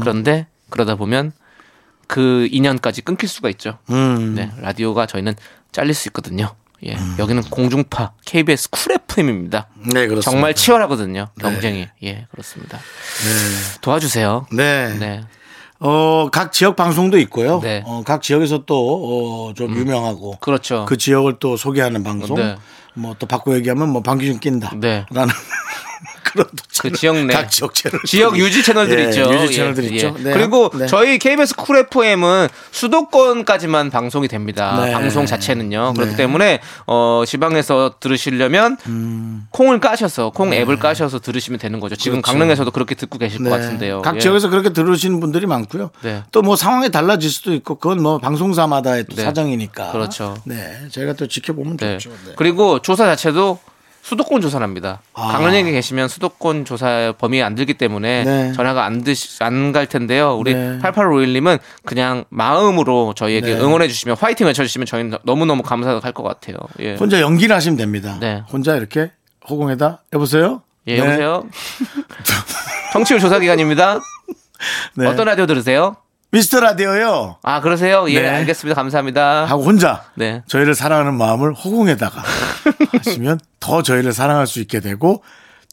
[0.00, 1.32] 그런데 그러다 보면
[2.08, 3.78] 그 인연까지 끊길 수가 있죠.
[3.90, 4.34] 음.
[4.34, 5.34] 네, 라디오가 저희는
[5.72, 6.54] 잘릴 수 있거든요.
[6.84, 9.68] 예, 여기는 공중파 KBS 쿨 FM입니다.
[9.92, 10.30] 네 그렇습니다.
[10.30, 11.28] 정말 치열하거든요.
[11.40, 11.88] 경쟁이.
[12.02, 12.78] 예, 그렇습니다.
[13.80, 14.46] 도와주세요.
[14.52, 14.94] 네.
[14.98, 15.22] 네.
[15.84, 17.60] 어, 각 지역 방송도 있고요.
[17.60, 17.82] 네.
[17.84, 20.36] 어, 각 지역에서 또, 어, 좀 유명하고.
[20.38, 20.84] 그렇죠.
[20.88, 22.36] 그 지역을 또 소개하는 방송.
[22.36, 22.56] 네.
[22.94, 24.70] 뭐또 바꿔 얘기하면 뭐 방귀 좀 낀다.
[24.76, 25.06] 네.
[25.10, 25.34] 라는
[26.32, 26.46] 그런
[26.82, 29.32] 또그 지역 내 각 지역 채널 지역 유지 채널들 예, 있죠.
[29.32, 30.14] 유지 채널들 있죠.
[30.18, 30.32] 네.
[30.32, 30.86] 그리고 네.
[30.86, 34.84] 저희 KBS 쿨 FM은 수도권까지만 방송이 됩니다.
[34.84, 34.92] 네.
[34.92, 35.94] 방송 자체는요.
[35.94, 36.16] 그렇기 네.
[36.16, 39.46] 때문에 어, 지방에서 들으시려면 음.
[39.50, 41.96] 콩을 까셔서 콩 앱을 까셔서 들으시면 되는 거죠.
[41.96, 42.22] 지금 네.
[42.22, 42.38] 그렇죠.
[42.38, 43.50] 강릉에서도 그렇게 듣고 계실 네.
[43.50, 44.02] 것 같은데요.
[44.02, 44.20] 각 예.
[44.20, 45.90] 지역에서 그렇게 들으시는 분들이 많고요.
[46.02, 46.22] 네.
[46.32, 49.22] 또뭐 상황이 달라질 수도 있고 그건 뭐 방송사마다의 또 네.
[49.22, 49.92] 사정이니까.
[49.92, 50.36] 그렇죠.
[50.44, 51.98] 네, 저희가 또 지켜보면 네.
[51.98, 52.14] 좋죠.
[52.26, 52.32] 네.
[52.36, 53.58] 그리고 조사 자체도
[54.02, 55.00] 수도권 조사랍니다.
[55.14, 55.28] 아.
[55.28, 58.52] 강릉에 계시면 수도권 조사 범위에 안 들기 때문에 네.
[58.52, 60.34] 전화가 안 드시 안 갈 텐데요.
[60.36, 60.78] 우리 네.
[60.82, 63.60] 8851님은 그냥 마음으로 저희에게 네.
[63.60, 66.56] 응원해 주시면 화이팅 외쳐 주시면 저희는 너무 너무 감사할 것 같아요.
[66.80, 66.96] 예.
[66.96, 68.18] 혼자 연기를 하시면 됩니다.
[68.20, 68.42] 네.
[68.52, 69.12] 혼자 이렇게
[69.48, 70.62] 허공에다 여보세요.
[70.88, 70.98] 예, 네.
[71.00, 71.44] 여보세요.
[72.92, 74.00] 청취율 조사 기간입니다.
[74.96, 75.06] 네.
[75.06, 75.96] 어떤 라디오 들으세요?
[76.32, 77.36] 미스터 라디오요.
[77.42, 78.06] 아, 그러세요?
[78.08, 78.28] 예, 네.
[78.28, 78.74] 알겠습니다.
[78.74, 79.44] 감사합니다.
[79.44, 80.42] 하고 혼자 네.
[80.46, 82.22] 저희를 사랑하는 마음을 허공에다가
[83.04, 85.22] 하시면 더 저희를 사랑할 수 있게 되고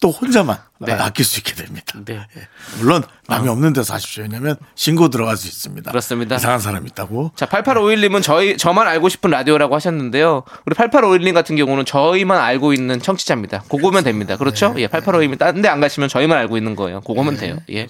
[0.02, 0.94] 또 혼자만 네.
[0.94, 2.00] 아낄 수 있게 됩니다.
[2.06, 2.14] 네.
[2.16, 2.48] 예.
[2.80, 4.24] 물론 남이 없는 데서 하십시오.
[4.24, 5.92] 왜냐하면 신고 들어갈 수 있습니다.
[5.92, 6.38] 그렇습니다.
[6.38, 7.32] 이상한 사람 있다고.
[7.36, 10.44] 자, 8851님은 저희, 저만 알고 싶은 라디오라고 하셨는데요.
[10.66, 13.64] 우리 8851님 같은 경우는 저희만 알고 있는 청취자입니다.
[13.70, 14.38] 그거면 됩니다.
[14.38, 14.74] 그렇죠?
[14.78, 17.02] 예, 8851님 딴 데 안 가시면 저희만 알고 있는 거예요.
[17.02, 17.58] 그거면 돼요.
[17.70, 17.88] 예.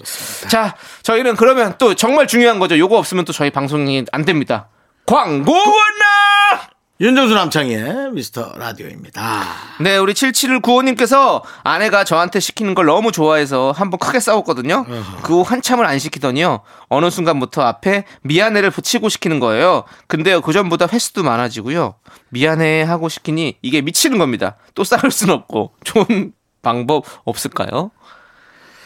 [0.48, 2.76] 자, 저희는 그러면 또 정말 중요한 거죠.
[2.76, 4.68] 요거 없으면 또 저희 방송이 안 됩니다.
[5.06, 6.70] 광고 원나!
[7.00, 9.42] 윤정수 남창의 미스터 라디오입니다.
[9.80, 14.84] 네, 우리 7795님께서 아내가 저한테 시키는 걸 너무 좋아해서 한번 크게 싸웠거든요.
[15.22, 16.60] 그 후 한참을 안 시키더니요.
[16.90, 19.84] 어느 순간부터 앞에 미안해를 붙이고 시키는 거예요.
[20.08, 21.94] 근데요, 그 전보다 횟수도 많아지고요.
[22.28, 24.56] 미안해 하고 시키니 이게 미치는 겁니다.
[24.74, 25.72] 또 싸울 순 없고.
[25.84, 27.92] 좋은 방법 없을까요?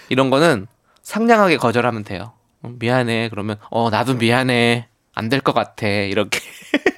[0.08, 0.68] 이런 거는
[1.02, 2.32] 상냥하게 거절하면 돼요.
[2.62, 3.30] 어, 미안해.
[3.30, 4.86] 그러면, 어, 나도 미안해.
[5.16, 5.88] 안 될 것 같아.
[5.88, 6.38] 이렇게.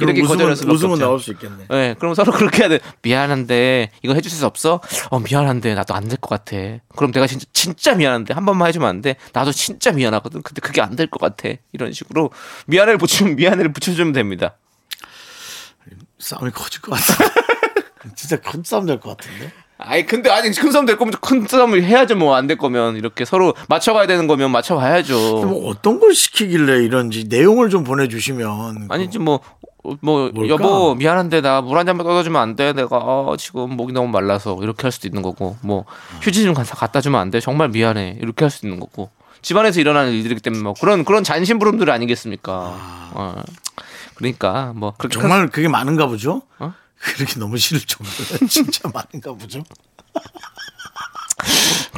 [0.00, 1.04] 이렇게 웃음은, 거절할 수밖에 웃음은 없죠.
[1.04, 1.64] 나올 수 있겠네.
[1.70, 2.80] 네, 그럼 서로 그렇게 해야 돼.
[3.02, 4.80] 미안한데 이거 해줄 수 없어?
[5.10, 6.56] 어 미안한데 나도 안 될 것 같아.
[6.96, 9.16] 그럼 내가 진짜 진짜 미안한데 한 번만 해주면 안 돼?
[9.32, 10.42] 나도 진짜 미안하거든.
[10.42, 11.48] 근데 그게 안 될 것 같아.
[11.72, 12.30] 이런 식으로
[12.66, 14.56] 미안해를 붙이면 미안해를 붙여주면 됩니다.
[16.18, 17.24] 싸움이 커질 것 같아.
[18.16, 19.52] 진짜 큰 싸움 될 것 같은데.
[19.80, 22.16] 아니 근데 아니 큰 싸움 될 거면 큰 싸움을 해야죠.
[22.16, 25.44] 뭐 안 될 거면 이렇게 서로 맞춰가야 되는 거면 맞춰가야죠.
[25.44, 28.88] 뭐 어떤 걸 시키길래 이런지 내용을 좀 보내주시면.
[28.90, 29.40] 아니지 뭐.
[29.84, 30.48] 어, 뭐 뭘까?
[30.48, 34.58] 여보 미안한데 나 물 한 잔만 떠주면 안 돼 내가 어, 지금 목이 너무 말라서
[34.62, 35.84] 이렇게 할 수도 있는 거고 뭐
[36.22, 39.10] 휴지 좀 갖다 주면 안 돼 정말 미안해 이렇게 할 수도 있는 거고
[39.42, 42.52] 집안에서 일어나는 일들이기 때문에 뭐 그런 그런 잔심부름들 아니겠습니까
[43.14, 43.42] 어.
[44.16, 46.42] 그러니까 뭐 정말 그게 많은가 보죠?
[46.58, 46.74] 어?
[46.98, 49.62] 그렇게 너무 싫을 정도로 진짜 많은가 보죠?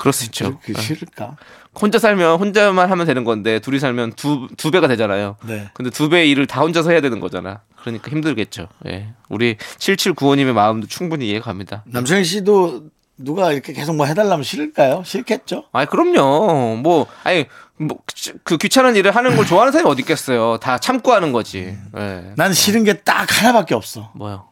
[0.00, 1.36] 큰- 그럴 수 있죠 그 싫을까?
[1.80, 5.68] 혼자 살면 혼자만 하면 되는 건데 둘이 살면 두 두 배가 되잖아요 네.
[5.74, 10.86] 근데 두 배의 일을 다 혼자서 해야 되는 거잖아 그러니까 힘들겠죠 예 우리 7795님의 마음도
[10.86, 12.84] 충분히 이해갑니다 남창희 씨도
[13.22, 15.02] 누가 이렇게 계속 뭐 해달라면 싫을까요?
[15.04, 15.64] 싫겠죠?
[15.72, 16.76] 아니 그럼요.
[16.76, 17.44] 뭐 아니
[17.76, 17.98] 뭐
[18.44, 20.58] 그 귀찮은 일을 하는 걸 좋아하는 사람이 어디 있겠어요.
[20.58, 21.76] 다 참고 하는 거지.
[21.96, 22.32] 예.
[22.36, 24.10] 난 싫은 게 딱 하나밖에 없어.
[24.14, 24.46] 뭐요?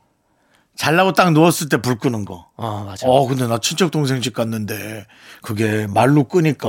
[0.79, 2.47] 잘나고 딱 누웠을 때 불 끄는 거.
[2.57, 3.07] 아 맞아.
[3.09, 5.07] 어, 근데 나 친척 동생 집 갔는데
[5.43, 6.69] 그게 말로 끄니까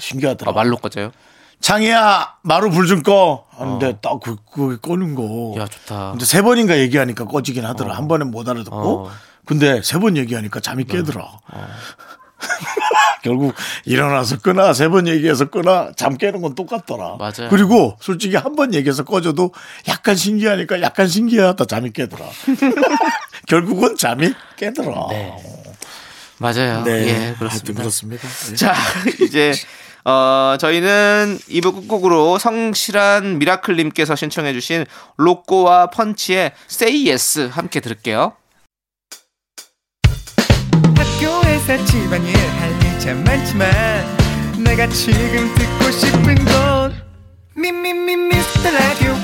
[0.00, 0.50] 신기하더라.
[0.50, 1.12] 아 말로 꺼져요?
[1.60, 3.44] 창희야, 마루 불 좀 꺼.
[3.50, 5.22] 하는데 딱 그, 그 꺼는 거.
[5.28, 5.54] 어.
[5.60, 6.12] 야 좋다.
[6.12, 7.94] 근데 세 번인가 얘기하니까 꺼지긴 하더라.
[7.96, 9.06] 한 번엔 못 알아듣고.
[9.06, 9.10] 어.
[9.44, 11.28] 근데 세 번 얘기하니까 잠이 깨더라.
[13.22, 17.16] 결국 일어나서 끄나 세 번 얘기해서 끄나 잠 깨는 건 똑같더라.
[17.18, 17.50] 맞아요.
[17.50, 19.52] 그리고 솔직히 한 번 얘기해서 꺼져도
[19.88, 22.24] 약간 신기하니까 약간 신기하다 잠이 깨더라.
[23.50, 25.08] 결국은 잠이 깨더라.
[25.10, 25.36] 네.
[26.38, 26.84] 맞아요.
[26.84, 27.08] 네.
[27.08, 27.82] 예 그렇습니다.
[27.82, 28.28] 그렇습니다.
[28.28, 28.54] 네.
[28.54, 28.74] 자
[29.20, 29.52] 이제
[30.04, 34.86] 어 저희는 2부 끝곡으로 성실한 미라클님께서 신청해주신
[35.16, 38.34] 로꼬와 펀치의 Say Yes 함께 들을게요.
[40.96, 43.70] 학교에서 집안일 할일참 많지만
[44.64, 46.94] 내가 지금 듣고 싶은 건
[47.56, 49.14] 미미미 미스터 라디오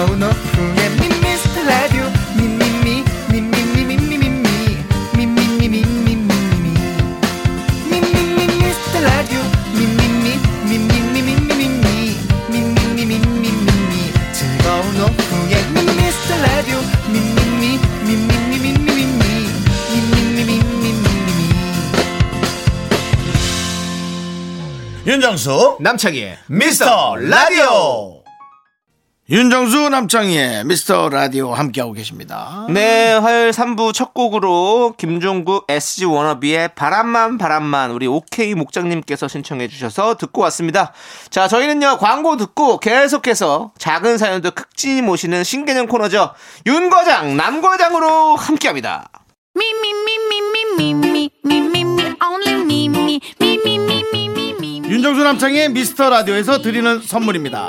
[0.00, 0.88] 즐거운 오후에
[1.20, 2.02] 미스터 라디오
[2.34, 6.16] 미미미 미미미 미미 미 미미미 미미미
[7.90, 9.38] 미미미 미스터 라디오
[9.74, 12.16] 미미미 미미미 미미미
[12.48, 13.94] 미미미 미미미
[14.32, 16.80] 즐거운 오후에 미스터 라디오
[17.12, 18.88] 미미미 미미미 미미미
[19.92, 21.40] 미미미 미미미
[25.06, 28.19] 윤정수 남창희의 미스터 라디오
[29.30, 32.66] 윤정수 남창희의 미스터 라디오 함께하고 계십니다.
[32.68, 40.16] 네, 화요일 3부 첫 곡으로 김종국 SG 워너비의 바람만 바람만 우리 오케이 목장님께서 신청해 주셔서
[40.16, 40.92] 듣고 왔습니다.
[41.30, 46.34] 자, 저희는요 광고 듣고 계속해서 작은 사연도 극진히 모시는 신개념 코너죠.
[46.66, 49.10] 윤 과장, 남 과장으로 함께합니다.
[54.88, 57.68] 윤정수 남창희의 미스터 라디오에서 드리는 선물입니다.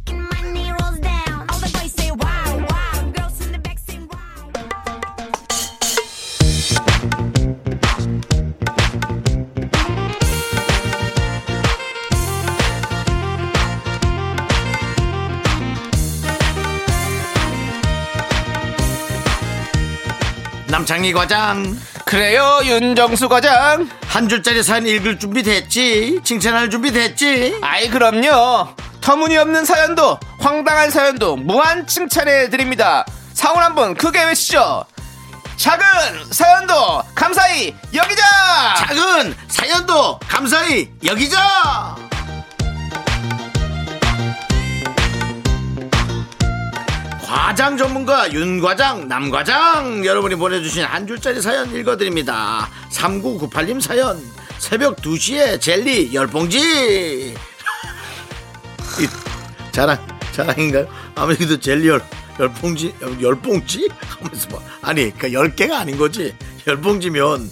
[20.81, 23.87] 남창희 과장 그래요, 윤정수 과장.
[24.07, 28.69] 한 줄짜리 사연 읽을 준비 됐지 칭찬할 준비 됐지 아이, 그럼요.
[28.99, 33.05] 터무니없는 사연도, 황당한 사연도 무한 칭찬해 드립니다.
[33.33, 34.83] 사원 한번 크게 외치죠.
[35.55, 35.85] 작은
[36.31, 38.23] 사연도 감사히 여기자!
[38.79, 41.95] 작은 사연도 감사히 여기자
[47.35, 54.21] 과장 전문가 윤 과장 남 과장 여러분이 보내주신 한 줄짜리 사연 읽어드립니다 3998님 사연
[54.57, 56.59] 새벽 2시에 젤리 열봉지
[58.99, 59.07] 이,
[59.71, 59.97] 자랑
[60.33, 60.85] 자랑인가요?
[61.15, 62.03] 아무래도 젤리 열,
[62.37, 66.35] 열봉지 열봉지 하면서 뭐 아니 그 10개가 아닌 거지
[66.67, 67.49] 열봉지면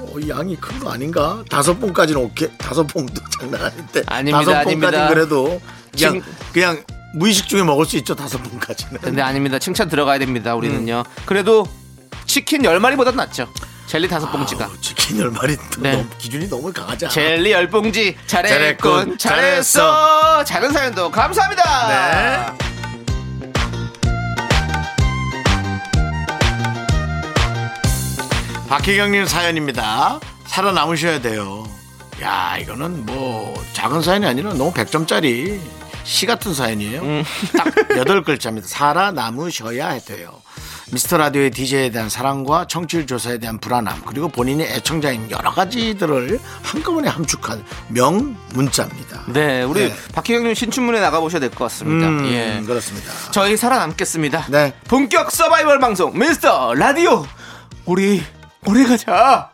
[0.00, 1.44] 어, 이 양이 큰 거 아닌가?
[1.48, 2.48] 다섯 봉까지는 오케이.
[2.58, 4.02] 다섯 봉도 장난 아닌데.
[4.06, 4.64] 아닙니다, 다섯.
[4.64, 5.60] 봉까지는 그래도
[5.92, 6.82] 그냥 칭- 그냥
[7.14, 8.14] 무의식 중에 먹을 수 있죠.
[8.14, 9.00] 다섯 봉까지는.
[9.00, 9.58] 근데 아닙니다.
[9.58, 10.54] 칭찬 들어가야 됩니다.
[10.54, 11.04] 우리는요.
[11.06, 11.22] 음.
[11.26, 11.66] 그래도
[12.26, 13.48] 치킨 10마리보다 낫죠.
[13.86, 14.64] 젤리 다섯 봉지가.
[14.64, 15.92] 아우, 치킨 열 마리 네.
[15.92, 17.12] 너무 기준이 너무 강하지 않아?
[17.12, 21.88] 젤리 열 봉지 잘했군, 잘했군 잘했어 작은 사연도 감사합니다.
[21.88, 22.72] 네.
[28.68, 30.18] 박혜경님 사연입니다.
[30.46, 31.68] 살아남으셔야 돼요.
[32.22, 35.60] 야, 이거는 뭐 작은 사연이 아니라 너무 100점짜리
[36.04, 37.00] 시 같은 사연이에요.
[37.02, 37.24] 음.
[37.56, 38.66] 딱 여덟 글자입니다.
[38.68, 40.40] 살아남으셔야 돼요.
[40.90, 47.08] 미스터 라디오의 DJ에 대한 사랑과 청취율 조사에 대한 불안함 그리고 본인의 애청자인 여러 가지들을 한꺼번에
[47.08, 49.22] 함축한 명 문자입니다.
[49.28, 49.94] 네, 우리 네.
[50.14, 52.08] 박희경님 신춘문에 나가 보셔야 될 것 같습니다.
[52.08, 52.62] 음, 예.
[52.66, 53.10] 그렇습니다.
[53.30, 54.46] 저희 살아남겠습니다.
[54.50, 54.74] 네.
[54.88, 57.24] 본격 서바이벌 방송 미스터 라디오
[57.86, 58.22] 우리
[58.66, 59.51] 오래 가자.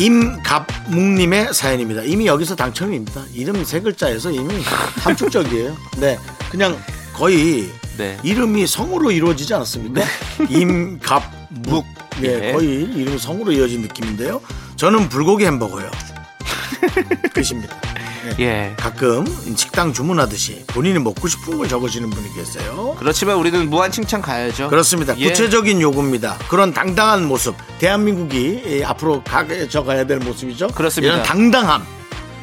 [0.00, 2.02] 임갑묵님의 사연입니다.
[2.04, 3.22] 이미 여기서 당첨입니다.
[3.34, 4.62] 이름 세 글자에서 이미
[4.96, 5.76] 함축적이에요.
[5.98, 6.18] 네,
[6.50, 6.74] 그냥
[7.12, 8.18] 거의 네.
[8.22, 10.00] 이름이 성으로 이루어지지 않았습니까?
[10.48, 11.84] 임갑묵.
[12.22, 12.52] 네, 네.
[12.52, 14.40] 거의 이름이 성으로 이어진 느낌인데요.
[14.76, 15.90] 저는 불고기 햄버거요.
[17.34, 17.76] 끝입니다.
[18.36, 18.44] 네.
[18.44, 18.74] 예.
[18.76, 19.24] 가끔
[19.56, 22.96] 식당 주문하듯이 본인이 먹고 싶은 걸 적으시는 분이 계세요.
[22.98, 24.68] 그렇지만 우리는 무한 칭찬 가야죠.
[24.68, 25.16] 그렇습니다.
[25.18, 25.28] 예.
[25.28, 26.36] 구체적인 요구입니다.
[26.48, 30.68] 그런 당당한 모습, 대한민국이 예, 앞으로 가져 가야 될 모습이죠.
[30.68, 31.14] 그렇습니다.
[31.14, 31.84] 이런 당당함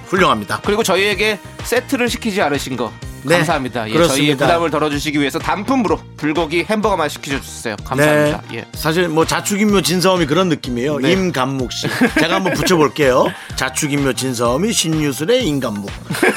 [0.08, 0.62] 훌륭합니다.
[0.64, 2.92] 그리고 저희에게 세트를 시키지 않으신 거
[3.24, 3.90] 네, 감사합니다.
[3.90, 4.16] 예, 그렇습니다.
[4.18, 7.76] 저희의 부담을 덜어주시기 위해서 단품으로 불고기 햄버거만 시켜주셨어요.
[7.84, 8.42] 감사합니다.
[8.50, 8.58] 네.
[8.60, 8.66] 예.
[8.74, 11.00] 사실 뭐 자축인묘 진서음이 그런 느낌이에요.
[11.00, 11.12] 네.
[11.12, 11.88] 임감묵 씨.
[12.20, 13.28] 제가 한번 붙여볼게요.
[13.56, 15.90] 자축인묘 진사오미 신유술해 임감묵.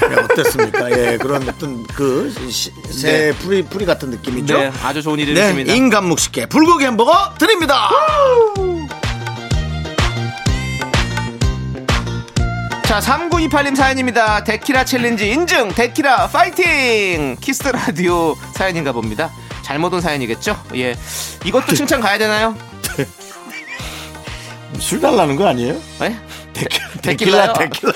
[0.08, 0.90] 네, 어땠습니까?
[0.90, 2.70] 예, 그런 어떤 그새
[3.02, 3.32] 네.
[3.38, 4.58] 풀이 풀이 같은 느낌이죠.
[4.58, 5.72] 네, 아주 좋은 네, 일이십니다.
[5.72, 7.88] 임감묵 씨께 불고기 햄버거 드립니다.
[12.90, 14.42] 자, 3928님 사연입니다.
[14.42, 17.36] 데키라 챌린지 인증, 데키라 파이팅!
[17.40, 19.30] 키스 라디오 사연인가 봅니다.
[19.62, 20.60] 잘못 온 사연이겠죠?
[20.74, 20.96] 예.
[21.44, 22.56] 이것도 칭찬 가야 되나요?
[24.80, 25.80] 술 달라는 거 아니에요?
[26.00, 26.16] 네?
[26.52, 27.52] 데킬라 데킬라요?
[27.52, 27.92] 데킬라.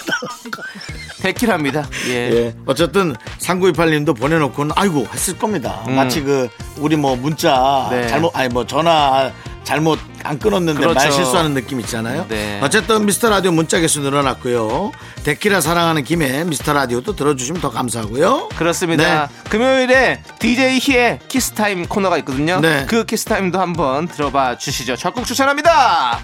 [1.23, 1.89] 데키라입니다.
[2.11, 2.13] 예.
[2.13, 2.55] 예.
[2.65, 5.83] 어쨌든 3928님도 보내놓고는 아이고 했을 겁니다.
[5.89, 8.07] 마치 그 우리 뭐 문자 네.
[8.07, 9.33] 잘못 아니 뭐 전화
[9.65, 10.95] 잘못 안 끊었는데 그렇죠.
[10.95, 12.27] 말 실수하는 느낌 있잖아요.
[12.29, 12.61] 네.
[12.63, 14.93] 어쨌든 미스터 라디오 문자 개수 늘어났고요.
[15.25, 18.51] 데키라 사랑하는 김에 미스터 라디오도 들어주시면 더 감사하고요.
[18.57, 19.29] 그렇습니다.
[19.49, 22.61] 금요일에 DJ 희의 키스 타임 코너가 있거든요.
[22.61, 22.87] 네.
[22.87, 24.97] 그 키스 타임도 한번 들어봐 주시죠.
[24.97, 26.21] 적극 추천합니다.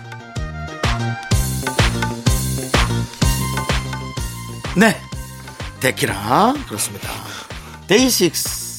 [4.76, 5.00] 네.
[5.80, 7.08] 데키라 그렇습니다.
[7.86, 8.69] 데이식스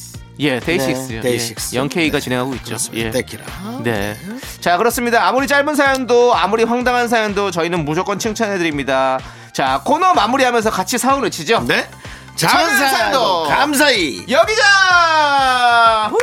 [0.42, 1.22] 예, 데이식스요.
[1.22, 1.76] 네, 데이식스.
[1.76, 2.24] 예, 영케이가 네.
[2.24, 2.66] 진행하고 있죠.
[2.66, 3.08] 그렇습니다.
[3.08, 3.12] 예.
[3.12, 3.44] 데키라.
[3.84, 4.18] 네.
[4.60, 5.28] 자, 그렇습니다.
[5.28, 9.20] 아무리 짧은 사연도 아무리 황당한 사연도 저희는 무조건 칭찬해 드립니다.
[9.54, 11.64] 자, 코너 마무리하면서 같이 사운 외치죠.
[11.68, 11.88] 네.
[12.36, 14.26] 작은 사연도 감사히.
[14.30, 16.12] 여기자.
[16.12, 16.18] 후!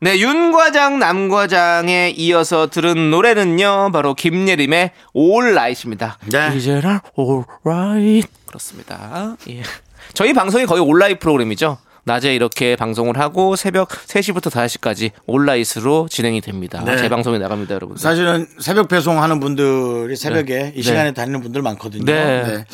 [0.00, 6.18] 네, 윤 과장, 남 과장에 이어서 들은 노래는요, 바로 김예림의 All Right입니다.
[6.26, 6.52] 네.
[6.56, 8.28] 이제는 All Right.
[8.46, 9.36] 그렇습니다.
[9.50, 9.62] 예.
[10.14, 11.78] 저희 방송이 거의 온라인 프로그램이죠.
[12.08, 16.82] 낮에 이렇게 방송을 하고 새벽 3시부터 5시까지 온라인으로 진행이 됩니다.
[16.84, 16.96] 네.
[16.96, 17.96] 제 방송에 나갑니다, 여러분.
[17.96, 20.82] 사실은 새벽 배송하는 분들이 새벽에 이 네.
[20.82, 22.04] 시간에 다니는 분들 많거든요.
[22.04, 22.42] 네.
[22.42, 22.64] 네.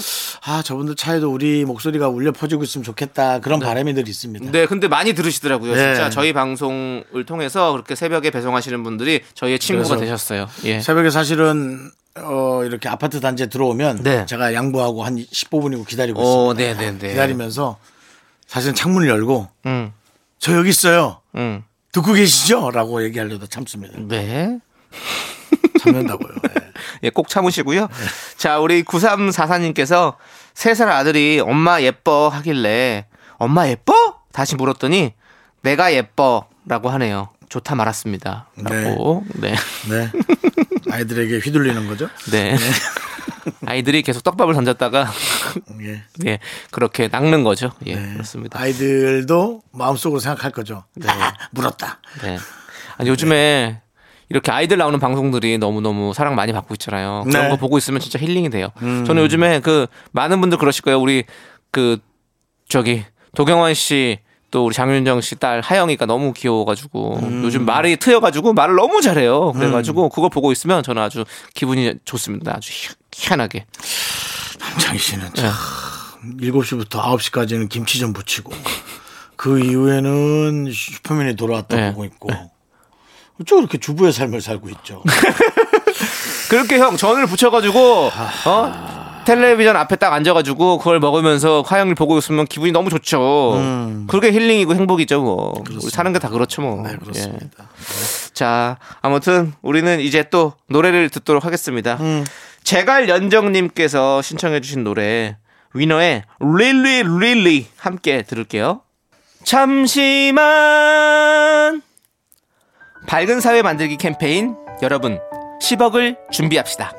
[0.47, 3.41] 아, 저분들 차에도 우리 목소리가 울려 퍼지고 있으면 좋겠다.
[3.41, 4.53] 그런 바람이 늘 있습니다.
[4.53, 5.75] 네, 근데 많이 들으시더라고요.
[5.75, 5.95] 네.
[5.95, 10.49] 진짜 저희 방송을 통해서 그렇게 새벽에 배송하시는 분들이 저희의 친구가 되셨어요.
[10.65, 10.81] 예.
[10.81, 14.25] 새벽에 사실은 어, 이렇게 아파트 단지에 들어오면 네.
[14.27, 16.81] 제가 양보하고 한 15분이고 기다리고 오, 있습니다.
[16.81, 17.09] 네, 네, 네.
[17.09, 17.77] 기다리면서
[18.55, 19.93] 사실은 창문을 열고 음,
[20.39, 21.21] 저 여기 있어요.
[21.35, 21.65] 음.
[21.91, 22.71] 듣고 계시죠?
[22.71, 23.99] 라고 얘기하려다 참습니다.
[23.99, 24.61] 네.
[25.83, 26.29] 참는다고요.
[26.41, 26.55] 네.
[27.03, 27.89] 예, 꼭 참으시고요.
[28.37, 30.15] 자, 우리 9344님께서
[30.55, 33.07] 세살 아들이 엄마 예뻐 하길래
[33.39, 33.93] 엄마 예뻐?
[34.31, 35.15] 다시 물었더니
[35.63, 37.31] 내가 예뻐 라고 하네요.
[37.49, 38.51] 좋다 말았습니다.
[38.57, 39.25] 라고.
[39.35, 39.57] 네.
[39.91, 40.13] 네.
[40.93, 42.09] 아이들에게 휘둘리는 거죠.
[42.31, 42.57] 네.
[43.67, 45.11] 아이들이 계속 떡밥을 던졌다가
[45.83, 46.03] 예.
[46.27, 46.39] 예,
[46.71, 47.71] 그렇게 낚는 거죠.
[47.87, 48.13] 예, 네.
[48.15, 48.61] 그렇습니다.
[48.61, 50.85] 아이들도 마음속으로 생각할 거죠.
[51.07, 51.99] 아, 물었다.
[52.23, 52.39] 네.
[52.97, 53.81] 아니, 요즘에
[54.29, 57.25] 이렇게 아이들 나오는 방송들이 너무너무 사랑 많이 받고 있잖아요.
[57.27, 57.49] 그런 네.
[57.49, 57.51] 음.
[57.51, 58.69] 거 보고 있으면 진짜 힐링이 돼요.
[58.79, 60.99] 저는 요즘에 그 많은 분들 그러실 거예요.
[60.99, 61.25] 우리
[61.71, 61.99] 그
[62.69, 63.05] 저기
[63.35, 67.43] 도경원 씨 또 우리 장윤정 씨 딸 하영이가 너무 귀여워가지고 음.
[67.43, 69.51] 요즘 말이 트여가지고 말을 너무 잘해요.
[69.51, 72.55] 그래가지고 그걸 보고 있으면 저는 아주 기분이 좋습니다.
[72.55, 72.71] 아주
[73.15, 73.67] 희- 희한하게.
[74.61, 75.43] 남창희 씨는 네.
[75.43, 75.53] 참
[76.41, 78.53] 7시부터 9시까지는 김치전 부치고
[79.37, 81.91] 그 이후에는 슈퍼맨이 돌아왔다 네.
[81.91, 82.31] 보고 있고
[83.41, 85.03] 어쩌고 이렇게 주부의 삶을 살고 있죠.
[86.49, 88.11] 그렇게 형 전을 붙여가지고
[88.47, 94.07] 어 텔레비전 앞에 딱 앉아가지고 그걸 먹으면서 화영을 보고 있으면 기분이 너무 좋죠.
[94.07, 95.21] 그게 힐링이고 행복이죠.
[95.23, 96.63] 뭐 우리 사는 게 다 그렇죠.
[96.63, 96.83] 뭐.
[96.83, 96.97] 네, 예.
[96.97, 97.69] 그렇습니다.
[98.35, 101.97] 자 아무튼 우리는 이제 또 노래를 듣도록 하겠습니다.
[102.01, 102.25] 음.
[102.63, 105.37] 제갈 연정님께서 신청해주신 노래
[105.73, 108.83] 위너의 Really Really 함께 들을게요.
[109.45, 110.43] 잠시만
[113.07, 115.21] 밝은 사회 만들기 캠페인 여러분
[115.63, 116.93] 10억을 준비합시다.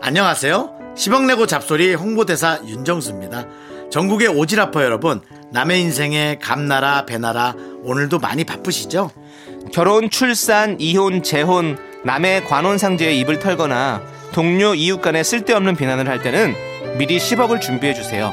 [0.00, 0.94] 안녕하세요.
[0.96, 3.46] 10억 내고 잡소리 홍보대사 윤정수입니다.
[3.90, 5.20] 전국의 오지라퍼 여러분,
[5.52, 9.10] 남의 인생에 감나라 배나라 오늘도 많이 바쁘시죠?
[9.70, 16.54] 결혼, 출산, 이혼, 재혼, 남의 관혼상제에 입을 털거나 동료, 이웃 간에 쓸데없는 비난을 할 때는
[16.98, 18.32] 미리 10억을 준비해 주세요.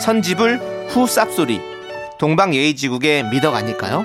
[0.00, 1.60] 선지불, 후 쌉소리.
[2.18, 4.02] 동방 예의지국의 미덕 아닐까요?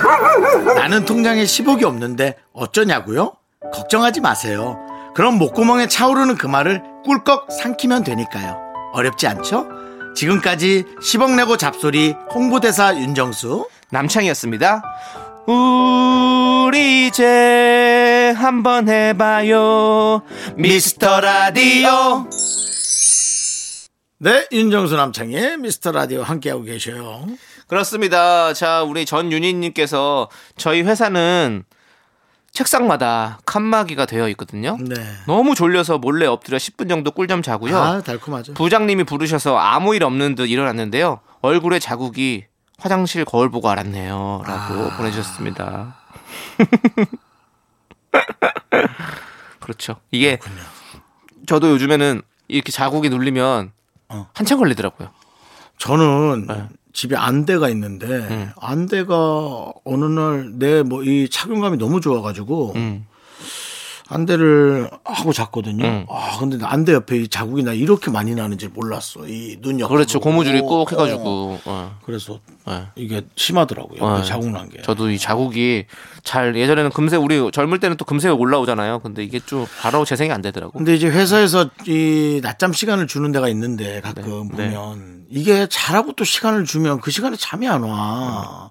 [0.75, 3.33] 나는 통장에 10억이 없는데 어쩌냐고요?
[3.73, 4.79] 걱정하지 마세요.
[5.15, 8.57] 그럼 목구멍에 차오르는 그 말을 꿀꺽 삼키면 되니까요.
[8.93, 9.67] 어렵지 않죠?
[10.15, 14.81] 지금까지 10억 내고 잡소리 홍보대사 윤정수 남창이었습니다.
[15.47, 20.23] 우리 이제 한번 해봐요.
[20.55, 22.27] 미스터 라디오.
[24.17, 27.25] 네 윤정수 남창의 미스터 라디오 함께하고 계셔요.
[27.67, 28.53] 그렇습니다.
[28.53, 31.63] 자, 우리 전윤희님께서 저희 회사는
[32.51, 34.77] 책상마다 칸막이가 되어 있거든요.
[34.79, 34.95] 네.
[35.27, 37.77] 너무 졸려서 몰래 엎드려 10분 정도 꿀잠 자고요.
[37.77, 38.53] 아 달콤하죠.
[38.53, 41.19] 부장님이 부르셔서 아무 일 없는 듯 일어났는데요.
[41.41, 42.45] 얼굴에 자국이
[42.77, 44.43] 화장실 거울 보고 알았네요.
[44.45, 44.97] 라고 아.
[44.97, 45.95] 보내주셨습니다.
[49.59, 49.95] 그렇죠.
[50.11, 50.39] 이게
[51.47, 53.71] 저도 요즘에는 이렇게 자국이 눌리면
[54.09, 54.27] 어.
[54.33, 55.09] 한참 걸리더라고요.
[55.77, 56.67] 저는 네.
[56.93, 58.51] 집에 안대가 있는데 음.
[58.61, 63.07] 안대가 어느 날 내 뭐 이 착용감이 너무 좋아가지고 음.
[64.07, 65.83] 안대를 하고 잤거든요.
[65.85, 66.05] 음.
[66.09, 69.27] 아 근데 안대 옆에 이 자국이 나 이렇게 많이 나는지 몰랐어.
[69.27, 69.87] 이 눈 옆.
[69.89, 70.19] 그렇죠.
[70.19, 71.59] 고무줄이 꼭 해가지고.
[71.65, 71.99] 어.
[72.05, 72.85] 그래서 네.
[72.95, 74.03] 이게 심하더라고요.
[74.03, 74.21] 어.
[74.21, 74.81] 자국 난 게.
[74.83, 75.85] 저도 이 자국이
[76.23, 78.99] 잘 예전에는 금세 우리 젊을 때는 또 금세 올라오잖아요.
[78.99, 80.73] 근데 이게 좀 바로 재생이 안 되더라고.
[80.77, 84.71] 근데 이제 회사에서 이 낮잠 시간을 주는 데가 있는데 가끔 네.
[84.75, 88.69] 보면 이게 잘하고 또 시간을 주면 그 시간에 잠이 안 와.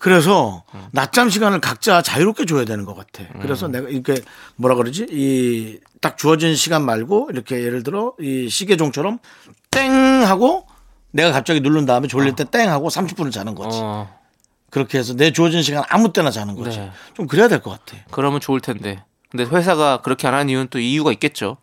[0.00, 3.22] 그래서 낮잠 시간을 각자 자유롭게 줘야 되는 것 같아.
[3.40, 3.72] 그래서 음.
[3.72, 4.20] 내가 이렇게
[4.56, 5.06] 뭐라 그러지?
[5.10, 9.18] 이 딱 주어진 시간 말고 이렇게 예를 들어 이 시계종처럼
[9.70, 9.92] 땡
[10.24, 10.66] 하고
[11.10, 13.78] 내가 갑자기 누른 다음에 졸릴 때 땡 하고 30분을 자는 거지.
[13.82, 14.08] 어,
[14.70, 16.78] 그렇게 해서 내 주어진 시간 아무 때나 자는 거지.
[16.78, 16.90] 네.
[17.12, 18.02] 좀 그래야 될 것 같아.
[18.10, 19.04] 그러면 좋을 텐데.
[19.30, 21.58] 근데 회사가 그렇게 안 하는 이유는 또 이유가 있겠죠.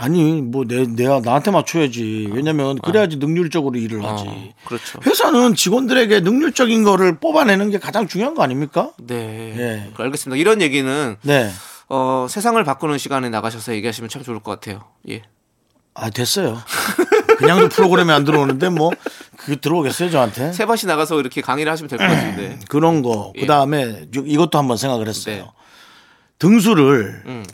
[0.00, 2.28] 아니 뭐 내 내가 나한테 맞춰야지.
[2.32, 4.24] 왜냐면 그래야지 능률적으로 일을 하지.
[4.26, 5.00] 어, 그렇죠.
[5.04, 8.92] 회사는 직원들에게 능률적인 거를 뽑아내는 게 가장 중요한 거 아닙니까?
[8.98, 9.54] 네.
[9.58, 9.90] 예.
[9.96, 10.38] 알겠습니다.
[10.40, 11.50] 이런 얘기는 네.
[11.88, 14.84] 어, 세상을 바꾸는 시간에 나가셔서 얘기하시면 참 좋을 것 같아요.
[15.08, 15.22] 예.
[15.94, 16.58] 아 됐어요.
[17.38, 18.92] 그냥도 프로그램에 안 들어오는데 뭐
[19.36, 20.52] 그게 들어오겠어요 저한테?
[20.52, 22.58] 세 번씩 나가서 이렇게 강의를 하시면 될 것 같은데.
[22.68, 23.32] 그런 거.
[23.36, 23.40] 예.
[23.40, 25.34] 그 다음에 이것도 한번 생각을 했어요.
[25.36, 25.44] 네.
[26.38, 27.44] 등수를 음.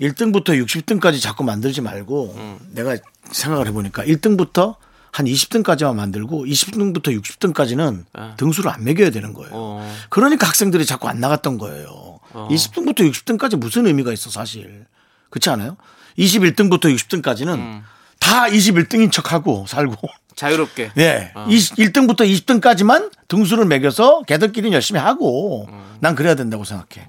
[0.00, 2.58] 1등부터 60등까지 자꾸 만들지 말고 음.
[2.72, 2.96] 내가
[3.30, 4.76] 생각을 해보니까 1등부터
[5.12, 9.50] 한 20등까지만 만들고 20등부터 60등까지는 등수를 안 매겨야 되는 거예요.
[9.52, 9.54] 아.
[9.54, 9.94] 어.
[10.08, 12.18] 그러니까 학생들이 자꾸 안 나갔던 거예요.
[12.32, 14.86] 20등부터 60등까지 무슨 의미가 있어 사실.
[15.28, 15.76] 그렇지 않아요?
[16.18, 17.82] 21등부터 60등까지는 음.
[18.18, 19.96] 다 21등인 척하고 살고
[20.34, 20.92] 자유롭게.
[20.98, 21.32] 예.
[21.34, 25.96] 1등부터 20등까지만 등수를 매겨서 걔들끼리는 열심히 하고 음.
[26.00, 27.08] 난 그래야 된다고 생각해.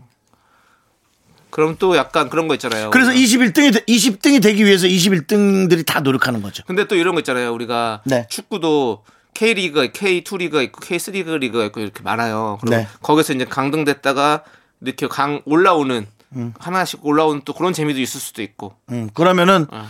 [1.54, 2.90] 그럼 또 약간 그런 거 있잖아요.
[2.90, 3.24] 그래서 우리가.
[3.24, 6.64] 21등이 20등이 되기 위해서 21등들이 다 노력하는 거죠.
[6.66, 7.54] 근데 또 이런 거 있잖아요.
[7.54, 8.26] 우리가 네.
[8.28, 9.04] 축구도
[9.36, 12.58] K리그, K2 리그가 있고 K3 리그가 있고 이렇게 많아요.
[12.60, 12.88] 그리고 네.
[13.04, 14.44] 거기서 이제 강등됐다가
[14.82, 16.54] 이렇게 강 올라오는 음.
[16.58, 18.74] 하나씩 올라오는 또 그런 재미도 있을 수도 있고.
[18.90, 19.86] 음, 그러면은 어.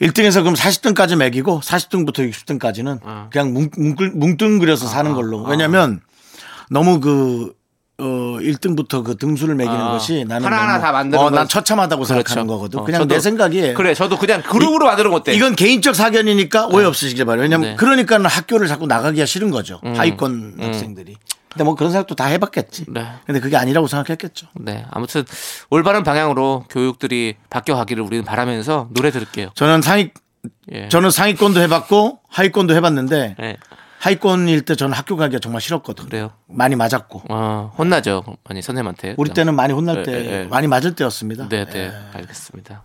[0.00, 3.28] 1등에서 그럼 40등까지 매기고 40등부터 60등까지는 어.
[3.30, 3.68] 그냥 뭉,
[4.14, 5.42] 뭉뚱그려서 사는 걸로.
[5.42, 6.00] 왜냐면
[6.70, 7.52] 너무 그
[7.98, 8.04] 어,
[8.40, 9.92] 1등부터 그 등수를 매기는 아.
[9.92, 12.56] 것이 나는 하나하나 다 만드는 어, 난 건- 처참하다고 생각하는 그렇죠.
[12.58, 12.78] 거거든.
[12.80, 15.32] 어, 그냥 저도- 내 생각에 그래, 저도 그냥 그룹으로 만드는 거 어때?
[15.32, 17.42] 이건 개인적 사견이니까 오해 없으시길 바래요.
[17.42, 17.74] 왜냐면 네.
[17.74, 17.76] 음.
[17.76, 19.80] 그러니까 는 학교를 자꾸 나가기가 싫은 거죠.
[19.84, 21.16] 하위권 학생들이.
[21.50, 22.86] 근데 뭐 그런 생각도 다 해봤겠지.
[22.88, 23.06] 네.
[23.26, 24.48] 근데 그게 아니라고 생각했겠죠.
[24.54, 25.24] 네, 아무튼
[25.70, 29.50] 올바른 방향으로 교육들이 바뀌어 가기를 우리는 바라면서 노래 들을게요.
[29.54, 30.10] 저는 상위
[30.72, 30.88] 예.
[30.88, 33.56] 저는 상위권도 해봤고 하위권도 해봤는데 네,
[34.04, 36.06] 하위권일 때 저는 학교 가기가 정말 싫었거든요.
[36.06, 36.30] 그래요.
[36.46, 37.22] 많이 맞았고.
[37.30, 39.14] 어, 혼나죠, 많이 선생님한테.
[39.16, 40.44] 우리 때는 많이 혼날 때 예, 예.
[40.44, 41.48] 많이 맞을 때였습니다.
[41.48, 42.82] 네, 네, 알겠습니다.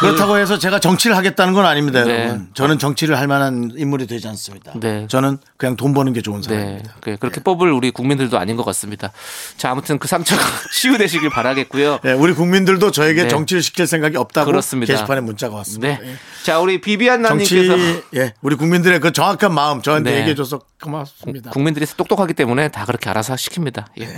[0.00, 2.20] 그렇다고 해서 제가 정치를 하겠다는 건 아닙니다, 네.
[2.24, 2.48] 여러분.
[2.54, 4.72] 저는 정치를 할 만한 인물이 되지 않습니다.
[4.76, 5.06] 네.
[5.08, 6.94] 저는 그냥 돈 버는 게 좋은 네, 사람입니다.
[7.00, 9.12] 그- 그렇게 뽑을 우리 국민들도 아닌 것 같습니다.
[9.56, 10.42] 자, 아무튼 그 상처가
[10.74, 12.00] 치유되시길 바라겠고요.
[12.06, 13.28] 예, 우리 국민들도 저에게 네.
[13.28, 14.92] 정치를 시킬 생각이 없다고 그렇습니다.
[14.94, 15.98] 게시판에 문자가 왔습니다.
[16.00, 16.14] 네, 예.
[16.42, 20.18] 자, 우리 비비안 정치 남님께서 예 우리 국민들의 그 정확한 마음 저한테 네.
[20.20, 21.50] 얘기해줘서 고맙습니다.
[21.50, 23.84] 국민들이 똑똑하기 때문에 다 그렇게 알아서 시킵니다.
[24.00, 24.08] 예.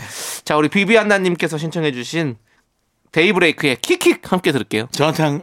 [0.45, 2.37] 자, 우리 비비안 나님께서 신청해주신
[3.11, 4.89] 데이브레이크의 킥킥 함께 들을게요.
[4.93, 5.43] 저한테 한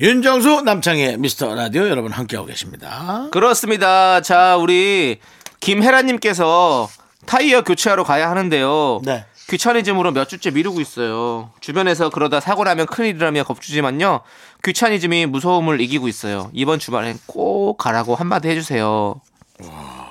[0.00, 3.26] 윤정수 남창희의 미스터 라디오 여러분 함께하고 계십니다.
[3.32, 4.20] 그렇습니다.
[4.20, 5.18] 자, 우리
[5.58, 6.88] 김혜라님께서
[7.26, 9.00] 타이어 교체하러 가야 하는데요.
[9.04, 9.24] 네.
[9.48, 11.50] 귀차니즘으로 몇 주째 미루고 있어요.
[11.58, 14.20] 주변에서 그러다 사고 나면 큰일이라며 겁주지만요.
[14.62, 16.48] 귀차니즘이 무서움을 이기고 있어요.
[16.52, 19.20] 이번 주말엔 꼭 가라고 한마디 해주세요.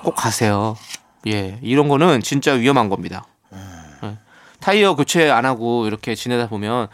[0.02, 0.76] 꼭 가세요.
[1.28, 3.24] 예, 이런 거는 진짜 위험한 겁니다.
[3.54, 4.18] 예.
[4.60, 6.88] 타이어 교체 안 하고 이렇게 지내다 보면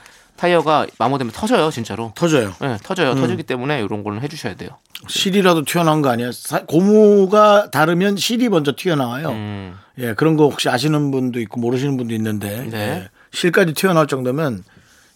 [0.48, 2.12] 타이어가 마모되면 터져요, 진짜로.
[2.14, 2.52] 터져요.
[2.62, 3.14] 예, 터져요.
[3.14, 4.70] 터지기 때문에 이런 거는 해주셔야 돼요.
[5.08, 6.30] 실이라도 튀어나온 거 아니야?
[6.32, 9.30] 사- 고무가 다르면 실이 먼저 튀어나와요.
[9.30, 9.78] 음.
[9.98, 12.78] 예, 그런 거 혹시 아시는 분도 있고 모르시는 분도 있는데 네.
[12.78, 14.64] 예, 실까지 튀어나올 정도면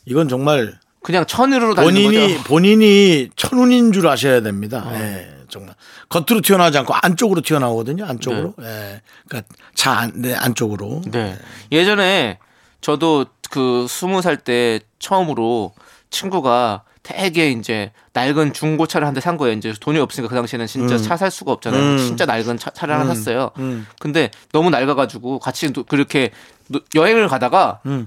[0.07, 2.45] 이건 정말 그냥 천으로 본인이 거죠.
[2.45, 4.89] 본인이 천운인 줄 아셔야 됩니다.
[4.95, 5.74] 예, 정말
[6.09, 8.07] 겉으로 튀어나오지 않고 안쪽으로 튀어나오거든요.
[8.07, 8.55] 안쪽으로.
[8.62, 11.03] 예, 그러니까 차 안, 네, 안쪽으로.
[11.11, 11.37] 네.
[11.70, 12.39] 예전에
[12.81, 15.73] 저도 그 스무 살 때 처음으로
[16.11, 19.57] 친구가 되게 이제 낡은 중고차를 한 대 산 거예요.
[19.57, 21.83] 이제 돈이 없으니까 그 당시에는 진짜 차살 수가 없잖아요.
[21.83, 21.99] 음.
[21.99, 23.51] 진짜 낡은 차, 차를 하나 샀어요.
[23.59, 23.87] 음.
[24.01, 26.31] 근데 너무 낡아가지고 같이 또 그렇게
[26.69, 28.07] 노- 여행을 가다가 음.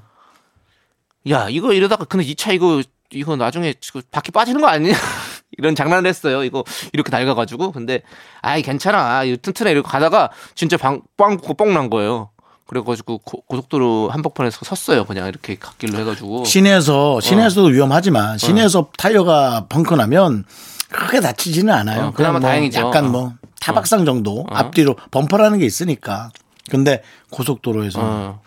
[1.29, 2.81] 야 이거 이러다가 근데 이 차 이거
[3.13, 3.73] 이거 나중에
[4.09, 4.93] 바퀴 빠지는 거 아니냐
[5.57, 6.43] 이런 장난을 했어요.
[6.43, 6.63] 이거
[6.93, 8.01] 이렇게 낡아가지고 근데
[8.41, 12.29] 아이 괜찮아 이거 튼튼해 이러고 가다가 진짜 방빵 뻥난 거예요.
[12.71, 15.03] 그래가지고 고, 고 속도로 한복판에서 섰어요.
[15.03, 20.45] 그냥 이렇게 갓길로 해가지고 시내에서 시내에서도 위험하지만 시내에서 타이어가 펑크 나면
[20.89, 22.05] 크게 다치지는 않아요.
[22.07, 22.79] 어, 그나마 뭐 다행이죠.
[22.79, 23.09] 약간 어.
[23.09, 26.29] 뭐 타박상 정도 앞뒤로 범퍼라는 게 있으니까.
[26.69, 28.41] 근데 고속도로에서 어.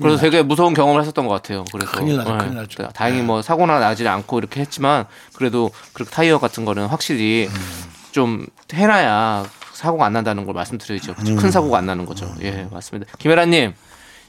[0.00, 1.64] 그래서 되게 무서운 경험을 했었던 것 같아요.
[1.70, 2.38] 그래서 큰일 나죠, 네.
[2.38, 2.82] 큰일 나죠.
[2.84, 2.88] 네.
[2.94, 5.04] 다행히 뭐 사고나 나지 않고 이렇게 했지만
[5.34, 7.90] 그래도 그렇게 타이어 같은 거는 확실히 음.
[8.12, 9.44] 좀 해놔야
[9.78, 11.14] 사고가 안 난다는 걸 말씀드리죠.
[11.20, 11.36] 음.
[11.36, 12.28] 큰 사고가 안 나는 거죠.
[12.42, 13.12] 예, 맞습니다.
[13.20, 13.74] 김혜라님,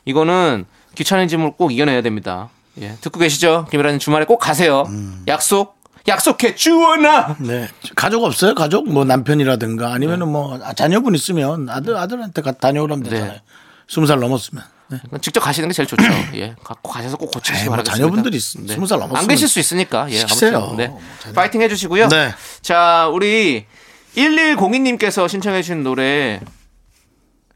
[0.06, 2.50] 이거는 귀찮은 짐을 꼭 이겨내야 됩니다.
[2.80, 3.66] 예, 듣고 계시죠?
[3.72, 4.84] 김혜라님 주말에 꼭 가세요.
[4.90, 5.24] 음.
[5.28, 7.38] 약속, 약속해 주원아.
[7.40, 7.68] 네.
[7.96, 8.54] 가족 없어요?
[8.54, 8.88] 가족?
[8.92, 13.32] 뭐 남편이라든가 아니면은 뭐 자녀분 있으면 아들, 아들한테 가- 다녀오라면 되잖아요.
[13.32, 13.42] 네.
[13.88, 14.64] 스무 살 넘었으면.
[14.92, 15.00] 네.
[15.22, 16.04] 직접 가시는 게 제일 좋죠.
[16.36, 17.98] 예, 갖고 가셔서 꼭 고치시기 뭐 바라겠습니다.
[17.98, 20.06] 자녀분들이 있- 스무 살 넘었으면 안 계실 수 있으니까.
[20.12, 20.58] 예, 시키세요.
[20.58, 20.88] 아무튼, 네.
[20.90, 21.00] 뭐
[21.34, 22.08] 파이팅 해 주시고요.
[22.10, 22.34] 네.
[22.62, 23.66] 자, 우리
[24.20, 26.42] 1102님께서 신청해 주신 노래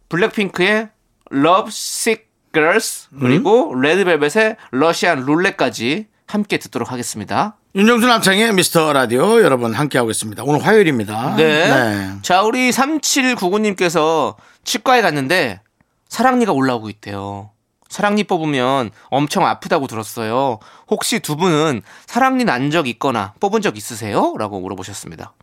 [0.09, 0.89] 블랙핑크의
[1.31, 7.57] Love Sick Girls 그리고 레드벨벳의 러시안 룰렛까지 함께 듣도록 하겠습니다.
[7.75, 10.43] 윤정수 남창의 미스터 라디오 여러분 함께하고 있습니다.
[10.45, 11.35] 오늘 화요일입니다.
[11.35, 12.11] 네.
[12.21, 15.61] 자, 우리 3799님께서 치과에 갔는데
[16.07, 17.49] 사랑니가 올라오고 있대요.
[17.89, 20.59] 사랑니 뽑으면 엄청 아프다고 들었어요.
[20.89, 24.33] 혹시 두 분은 사랑니 난 적 있거나 뽑은 적 있으세요?
[24.37, 25.33] 라고 물어보셨습니다.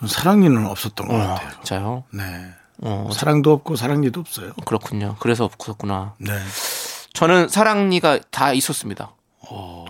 [0.00, 1.50] 전 사랑니는 없었던 것 같아요.
[1.56, 2.04] 진짜요?
[2.10, 2.22] 네.
[2.82, 4.52] 어, 사랑도 없고 사랑니도 없어요.
[4.64, 5.16] 그렇군요.
[5.20, 6.14] 그래서 없었구나.
[6.18, 6.32] 네.
[7.12, 9.12] 저는 사랑니가 다 있었습니다.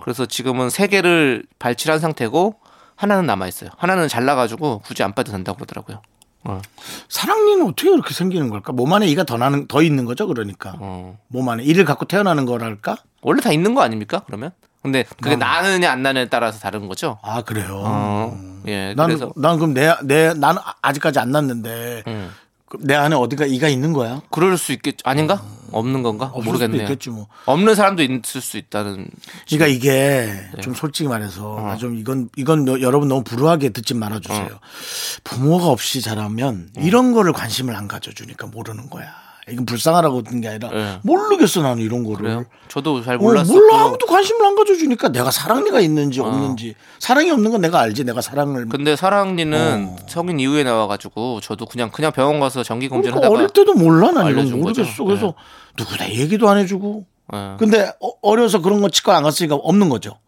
[0.03, 2.57] 그래서 지금은 세 개를 발치한 상태고
[2.97, 3.71] 하나는 남아 있어요.
[3.77, 6.03] 하나는 잘라가지고 굳이 안 빠도 된다고 그러더라고요.
[6.45, 6.61] 어.
[7.09, 8.73] 사랑니는 어떻게 그렇게 생기는 걸까?
[8.73, 10.75] 몸 안에 이가 더 나는 더 있는 거죠, 그러니까.
[10.79, 11.19] 어.
[11.29, 12.97] 몸 안에 이를 갖고 태어나는 거랄까?
[13.21, 14.23] 원래 다 있는 거 아닙니까?
[14.27, 14.51] 그러면?
[14.83, 17.19] 근데 그게 나느냐 안 나느냐에 따라서 다른 거죠.
[17.23, 17.83] 아 그래요.
[17.85, 18.95] 어, 예.
[18.95, 22.31] 난, 그래서 난 그럼 내, 내, 나는 아직까지 안 났는데, 음.
[22.67, 24.23] 그내 안에 어디가 이가 있는 거야?
[24.31, 25.43] 그럴 수 있겠 아닌가?
[25.73, 26.33] 없는 건가?
[26.35, 26.83] 모르겠네요.
[26.83, 27.27] 있겠지 뭐.
[27.47, 29.09] 없는 사람도 있을 수 있다는.
[29.49, 29.91] 그러니까 이게
[30.55, 30.61] 네.
[30.63, 31.61] 좀 솔직히 말해서 어.
[31.61, 34.49] 나좀 이건 이건 너- 여러분 너무 불우하게 듣지 말아주세요.
[35.25, 36.81] 부모가 없이 자라면 어.
[36.81, 39.09] 이런 거를 관심을 안 가져주니까 모르는 거야.
[39.51, 40.99] 이건 불쌍하라고 듣는 게 아니라 네.
[41.03, 42.19] 모르겠어 나는 이런 거를.
[42.23, 42.45] 그래요?
[42.69, 43.53] 저도 잘 어, 몰랐었고.
[43.59, 48.21] 몰라 아무도 관심을 안 가져주니까 내가 사랑니가 있는지 없는지 사랑이 없는 건 내가 알지 내가
[48.21, 49.97] 사랑을 근데 사랑니는 어.
[50.09, 54.13] 성인 이후에 나와가지고 저도 그냥 그냥 병원 가서 정기 검진 그러니까 하다가 어릴 때도 몰라
[54.13, 54.81] 난 이런 거 알려준 거죠.
[54.83, 55.35] 모르겠어 그래서
[55.77, 57.57] 누구 나 얘기도 안 해주고 예.
[57.59, 60.19] 근데 어- 어려서 그런 거 치과 안 갔으니까 없는 거죠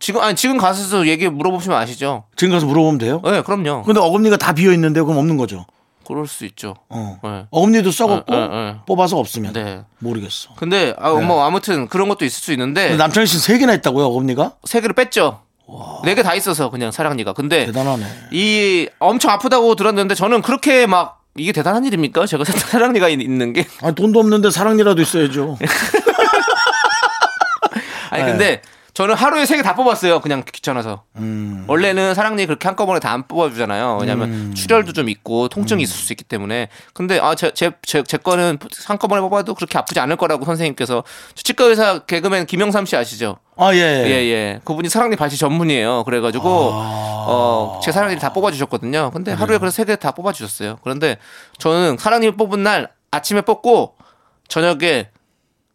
[0.00, 2.24] 지금 아니 지금 가서 얘기 물어보시면 아시죠?
[2.36, 3.82] 지금 가서 물어보면 돼요 네, 그럼요.
[3.82, 5.66] 근데 어금니가 다 비어 있는데 그럼 없는 거죠
[6.08, 6.74] 그럴 수 있죠.
[6.88, 7.18] 어.
[7.22, 7.44] 네.
[7.50, 8.82] 어금니도 썩었고 어, 어, 어.
[8.86, 9.82] 뽑아서 없으면 네.
[9.98, 14.06] 모르겠어 근데 아, 뭐 아무튼 그런 것도 있을 수 있는데 남창희 씨는 세 개나 있다고요
[14.06, 15.42] 어금니가 세 개를 뺐죠.
[16.04, 17.34] 네 개 다 있어서 그냥 사랑니가.
[17.34, 22.24] 근데 대단하네 이 엄청 아프다고 들었는데 저는 그렇게 막 이게 대단한 일입니까?
[22.26, 25.58] 제가 사랑니가 있- 있는 게 아 돈도 없는데 사랑니라도 있어야죠
[28.10, 28.30] 아니 네.
[28.30, 28.62] 근데
[28.98, 30.18] 저는 하루에 세 개 다 뽑았어요.
[30.20, 31.04] 그냥 귀찮아서.
[31.18, 31.64] 음.
[31.68, 33.98] 원래는 사랑니 그렇게 한꺼번에 다 안 뽑아주잖아요.
[34.00, 36.68] 왜냐하면 출혈도 좀 있고 통증이 있을 수 있기 때문에.
[36.94, 41.04] 근데 아 제 제 제, 제 거는 한꺼번에 뽑아도 그렇게 아프지 않을 거라고 선생님께서
[41.36, 43.36] 저 치과 의사 개그맨 김영삼 씨 아시죠?
[43.56, 44.60] 아예 예, 예.
[44.64, 46.02] 그분이 사랑니 발치 전문이에요.
[46.02, 49.12] 그래가지고, 어, 제 사랑니를 다 뽑아주셨거든요.
[49.12, 50.78] 근데 하루에 그래서 세 개 다 뽑아주셨어요.
[50.82, 51.18] 그런데
[51.58, 53.94] 저는 사랑니 뽑은 날 아침에 뽑고
[54.48, 55.10] 저녁에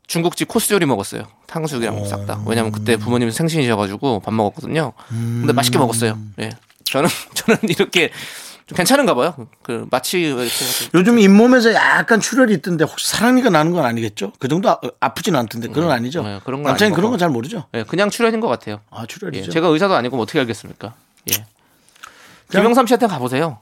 [0.07, 1.23] 중국집 코스 요리 먹었어요.
[1.53, 2.41] 탕수육이랑 싹 다.
[2.47, 4.93] 왜냐면 그때 부모님 생신이셔가지고 밥 먹었거든요.
[5.07, 6.17] 근데 맛있게 먹었어요.
[6.39, 6.49] 예.
[6.83, 8.09] 저는, 저는 이렇게
[8.65, 9.35] 좀 괜찮은가 봐요.
[9.61, 10.35] 그, 마치.
[10.95, 14.31] 요즘 잇몸에서 약간 출혈이 있던데 혹시 사랑니가 나는 건 아니겠죠?
[14.39, 16.23] 그 정도 아, 아프진 않던데 그건 아니죠?
[16.23, 17.65] 네, 그런 건 그런 거건잘 모르죠?
[17.75, 18.79] 예, 그냥 출혈인 것 같아요.
[18.89, 19.51] 아 예, 출혈이죠.
[19.51, 20.95] 제가 의사도 아니고 뭐 어떻게 알겠습니까?
[21.31, 21.45] 예.
[22.51, 23.59] 김영삼 씨한테 가보세요.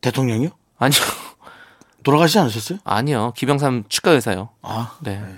[0.00, 0.50] 대통령이요?
[0.78, 1.00] 아니요.
[2.02, 2.78] 돌아가시지 않으셨어요?
[2.84, 3.32] 아니요.
[3.36, 4.48] 김영삼 치과 의사요.
[4.62, 5.20] 아, 네.
[5.20, 5.34] 네.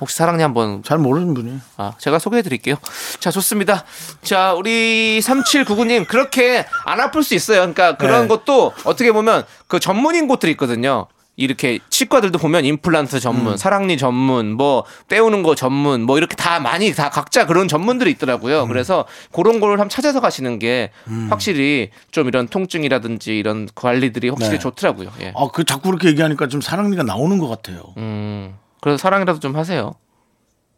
[0.00, 1.58] 혹시 사랑니 한번 잘 모르는 분이.
[1.76, 2.76] 아, 제가 소개해 드릴게요.
[3.20, 3.84] 자, 좋습니다.
[4.22, 7.58] 자, 우리 3799님 그렇게 안 아플 수 있어요.
[7.58, 8.28] 그러니까 그런 네.
[8.28, 11.08] 것도 어떻게 보면 그 전문인 곳들이 있거든요.
[11.38, 13.56] 이렇게 치과들도 보면 임플란트 전문, 음.
[13.56, 18.64] 사랑니 전문, 뭐 떼우는 거 전문, 뭐 이렇게 다 많이 다 각자 그런 전문들이 있더라고요.
[18.64, 18.68] 음.
[18.68, 20.90] 그래서 그런 걸 한번 찾아서 가시는 게
[21.30, 24.58] 확실히 좀 이런 통증이라든지 이런 관리들이 확실히 네.
[24.58, 25.12] 좋더라고요.
[25.20, 25.32] 예.
[25.36, 27.84] 아, 그 자꾸 그렇게 얘기하니까 좀 사랑니가 나오는 것 같아요.
[27.98, 29.94] 음, 그래서 사랑이라도 좀 하세요.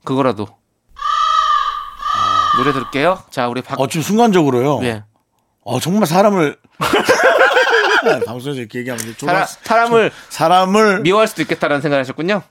[0.04, 0.48] 그거라도.
[2.56, 3.22] 노래 들을게요.
[3.30, 3.80] 자, 우리 박.
[3.80, 4.80] 어, 좀 순간적으로요.
[4.84, 5.04] 예.
[5.62, 6.58] 어, 정말 사람을.
[8.26, 12.42] 방송에서 이렇게 얘기하면 이제 사람, 사람을 사람을 미워할 수도 있겠다라는 생각을 하셨군요.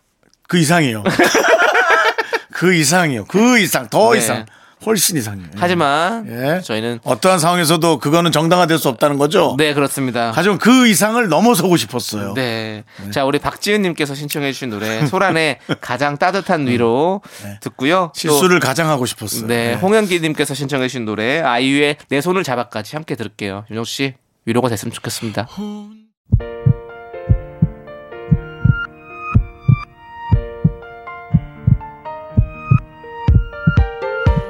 [0.47, 1.03] 그 이상이에요.
[2.53, 3.25] 그 이상이요.
[3.25, 4.19] 그 이상, 더 네.
[4.19, 4.45] 이상.
[4.85, 5.49] 훨씬 이상이에요.
[5.55, 6.61] 하지만 예.
[6.61, 9.55] 저희는 어떠한 상황에서도 그거는 정당화될 수 없다는 거죠.
[9.57, 10.31] 네, 그렇습니다.
[10.33, 12.33] 하지만 그 이상을 넘어서고 싶었어요.
[12.33, 12.83] 네.
[13.11, 17.21] 자, 우리 박지은 님께서 신청해 주신 노래 소란의 가장 따뜻한 위로
[17.61, 18.11] 듣고요.
[18.13, 19.47] 또 실수를 가장 하고 싶었어요.
[19.47, 23.65] 네, 홍현기 님께서 신청해 주신 노래 아이유의 내 손을 잡아까지 함께 들을게요.
[23.69, 24.13] 윤정 씨
[24.45, 25.47] 위로가 됐으면 좋겠습니다.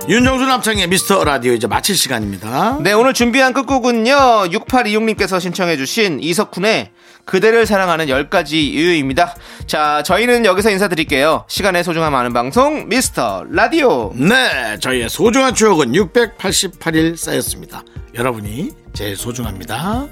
[0.09, 2.79] 윤정수 남창의 미스터 라디오 이제 마칠 시간입니다.
[2.81, 4.09] 네, 오늘 준비한 끝곡은요.
[4.49, 6.89] 6826님께서 신청해주신 이석훈의
[7.25, 9.35] 그대를 사랑하는 10가지 이유입니다.
[9.67, 11.45] 자, 저희는 여기서 인사드릴게요.
[11.47, 14.11] 시간의 소중함 아는 방송, 미스터 라디오.
[14.15, 17.83] 네, 저희의 소중한 추억은 688일 쌓였습니다.
[18.15, 20.07] 여러분이 제일 소중합니다.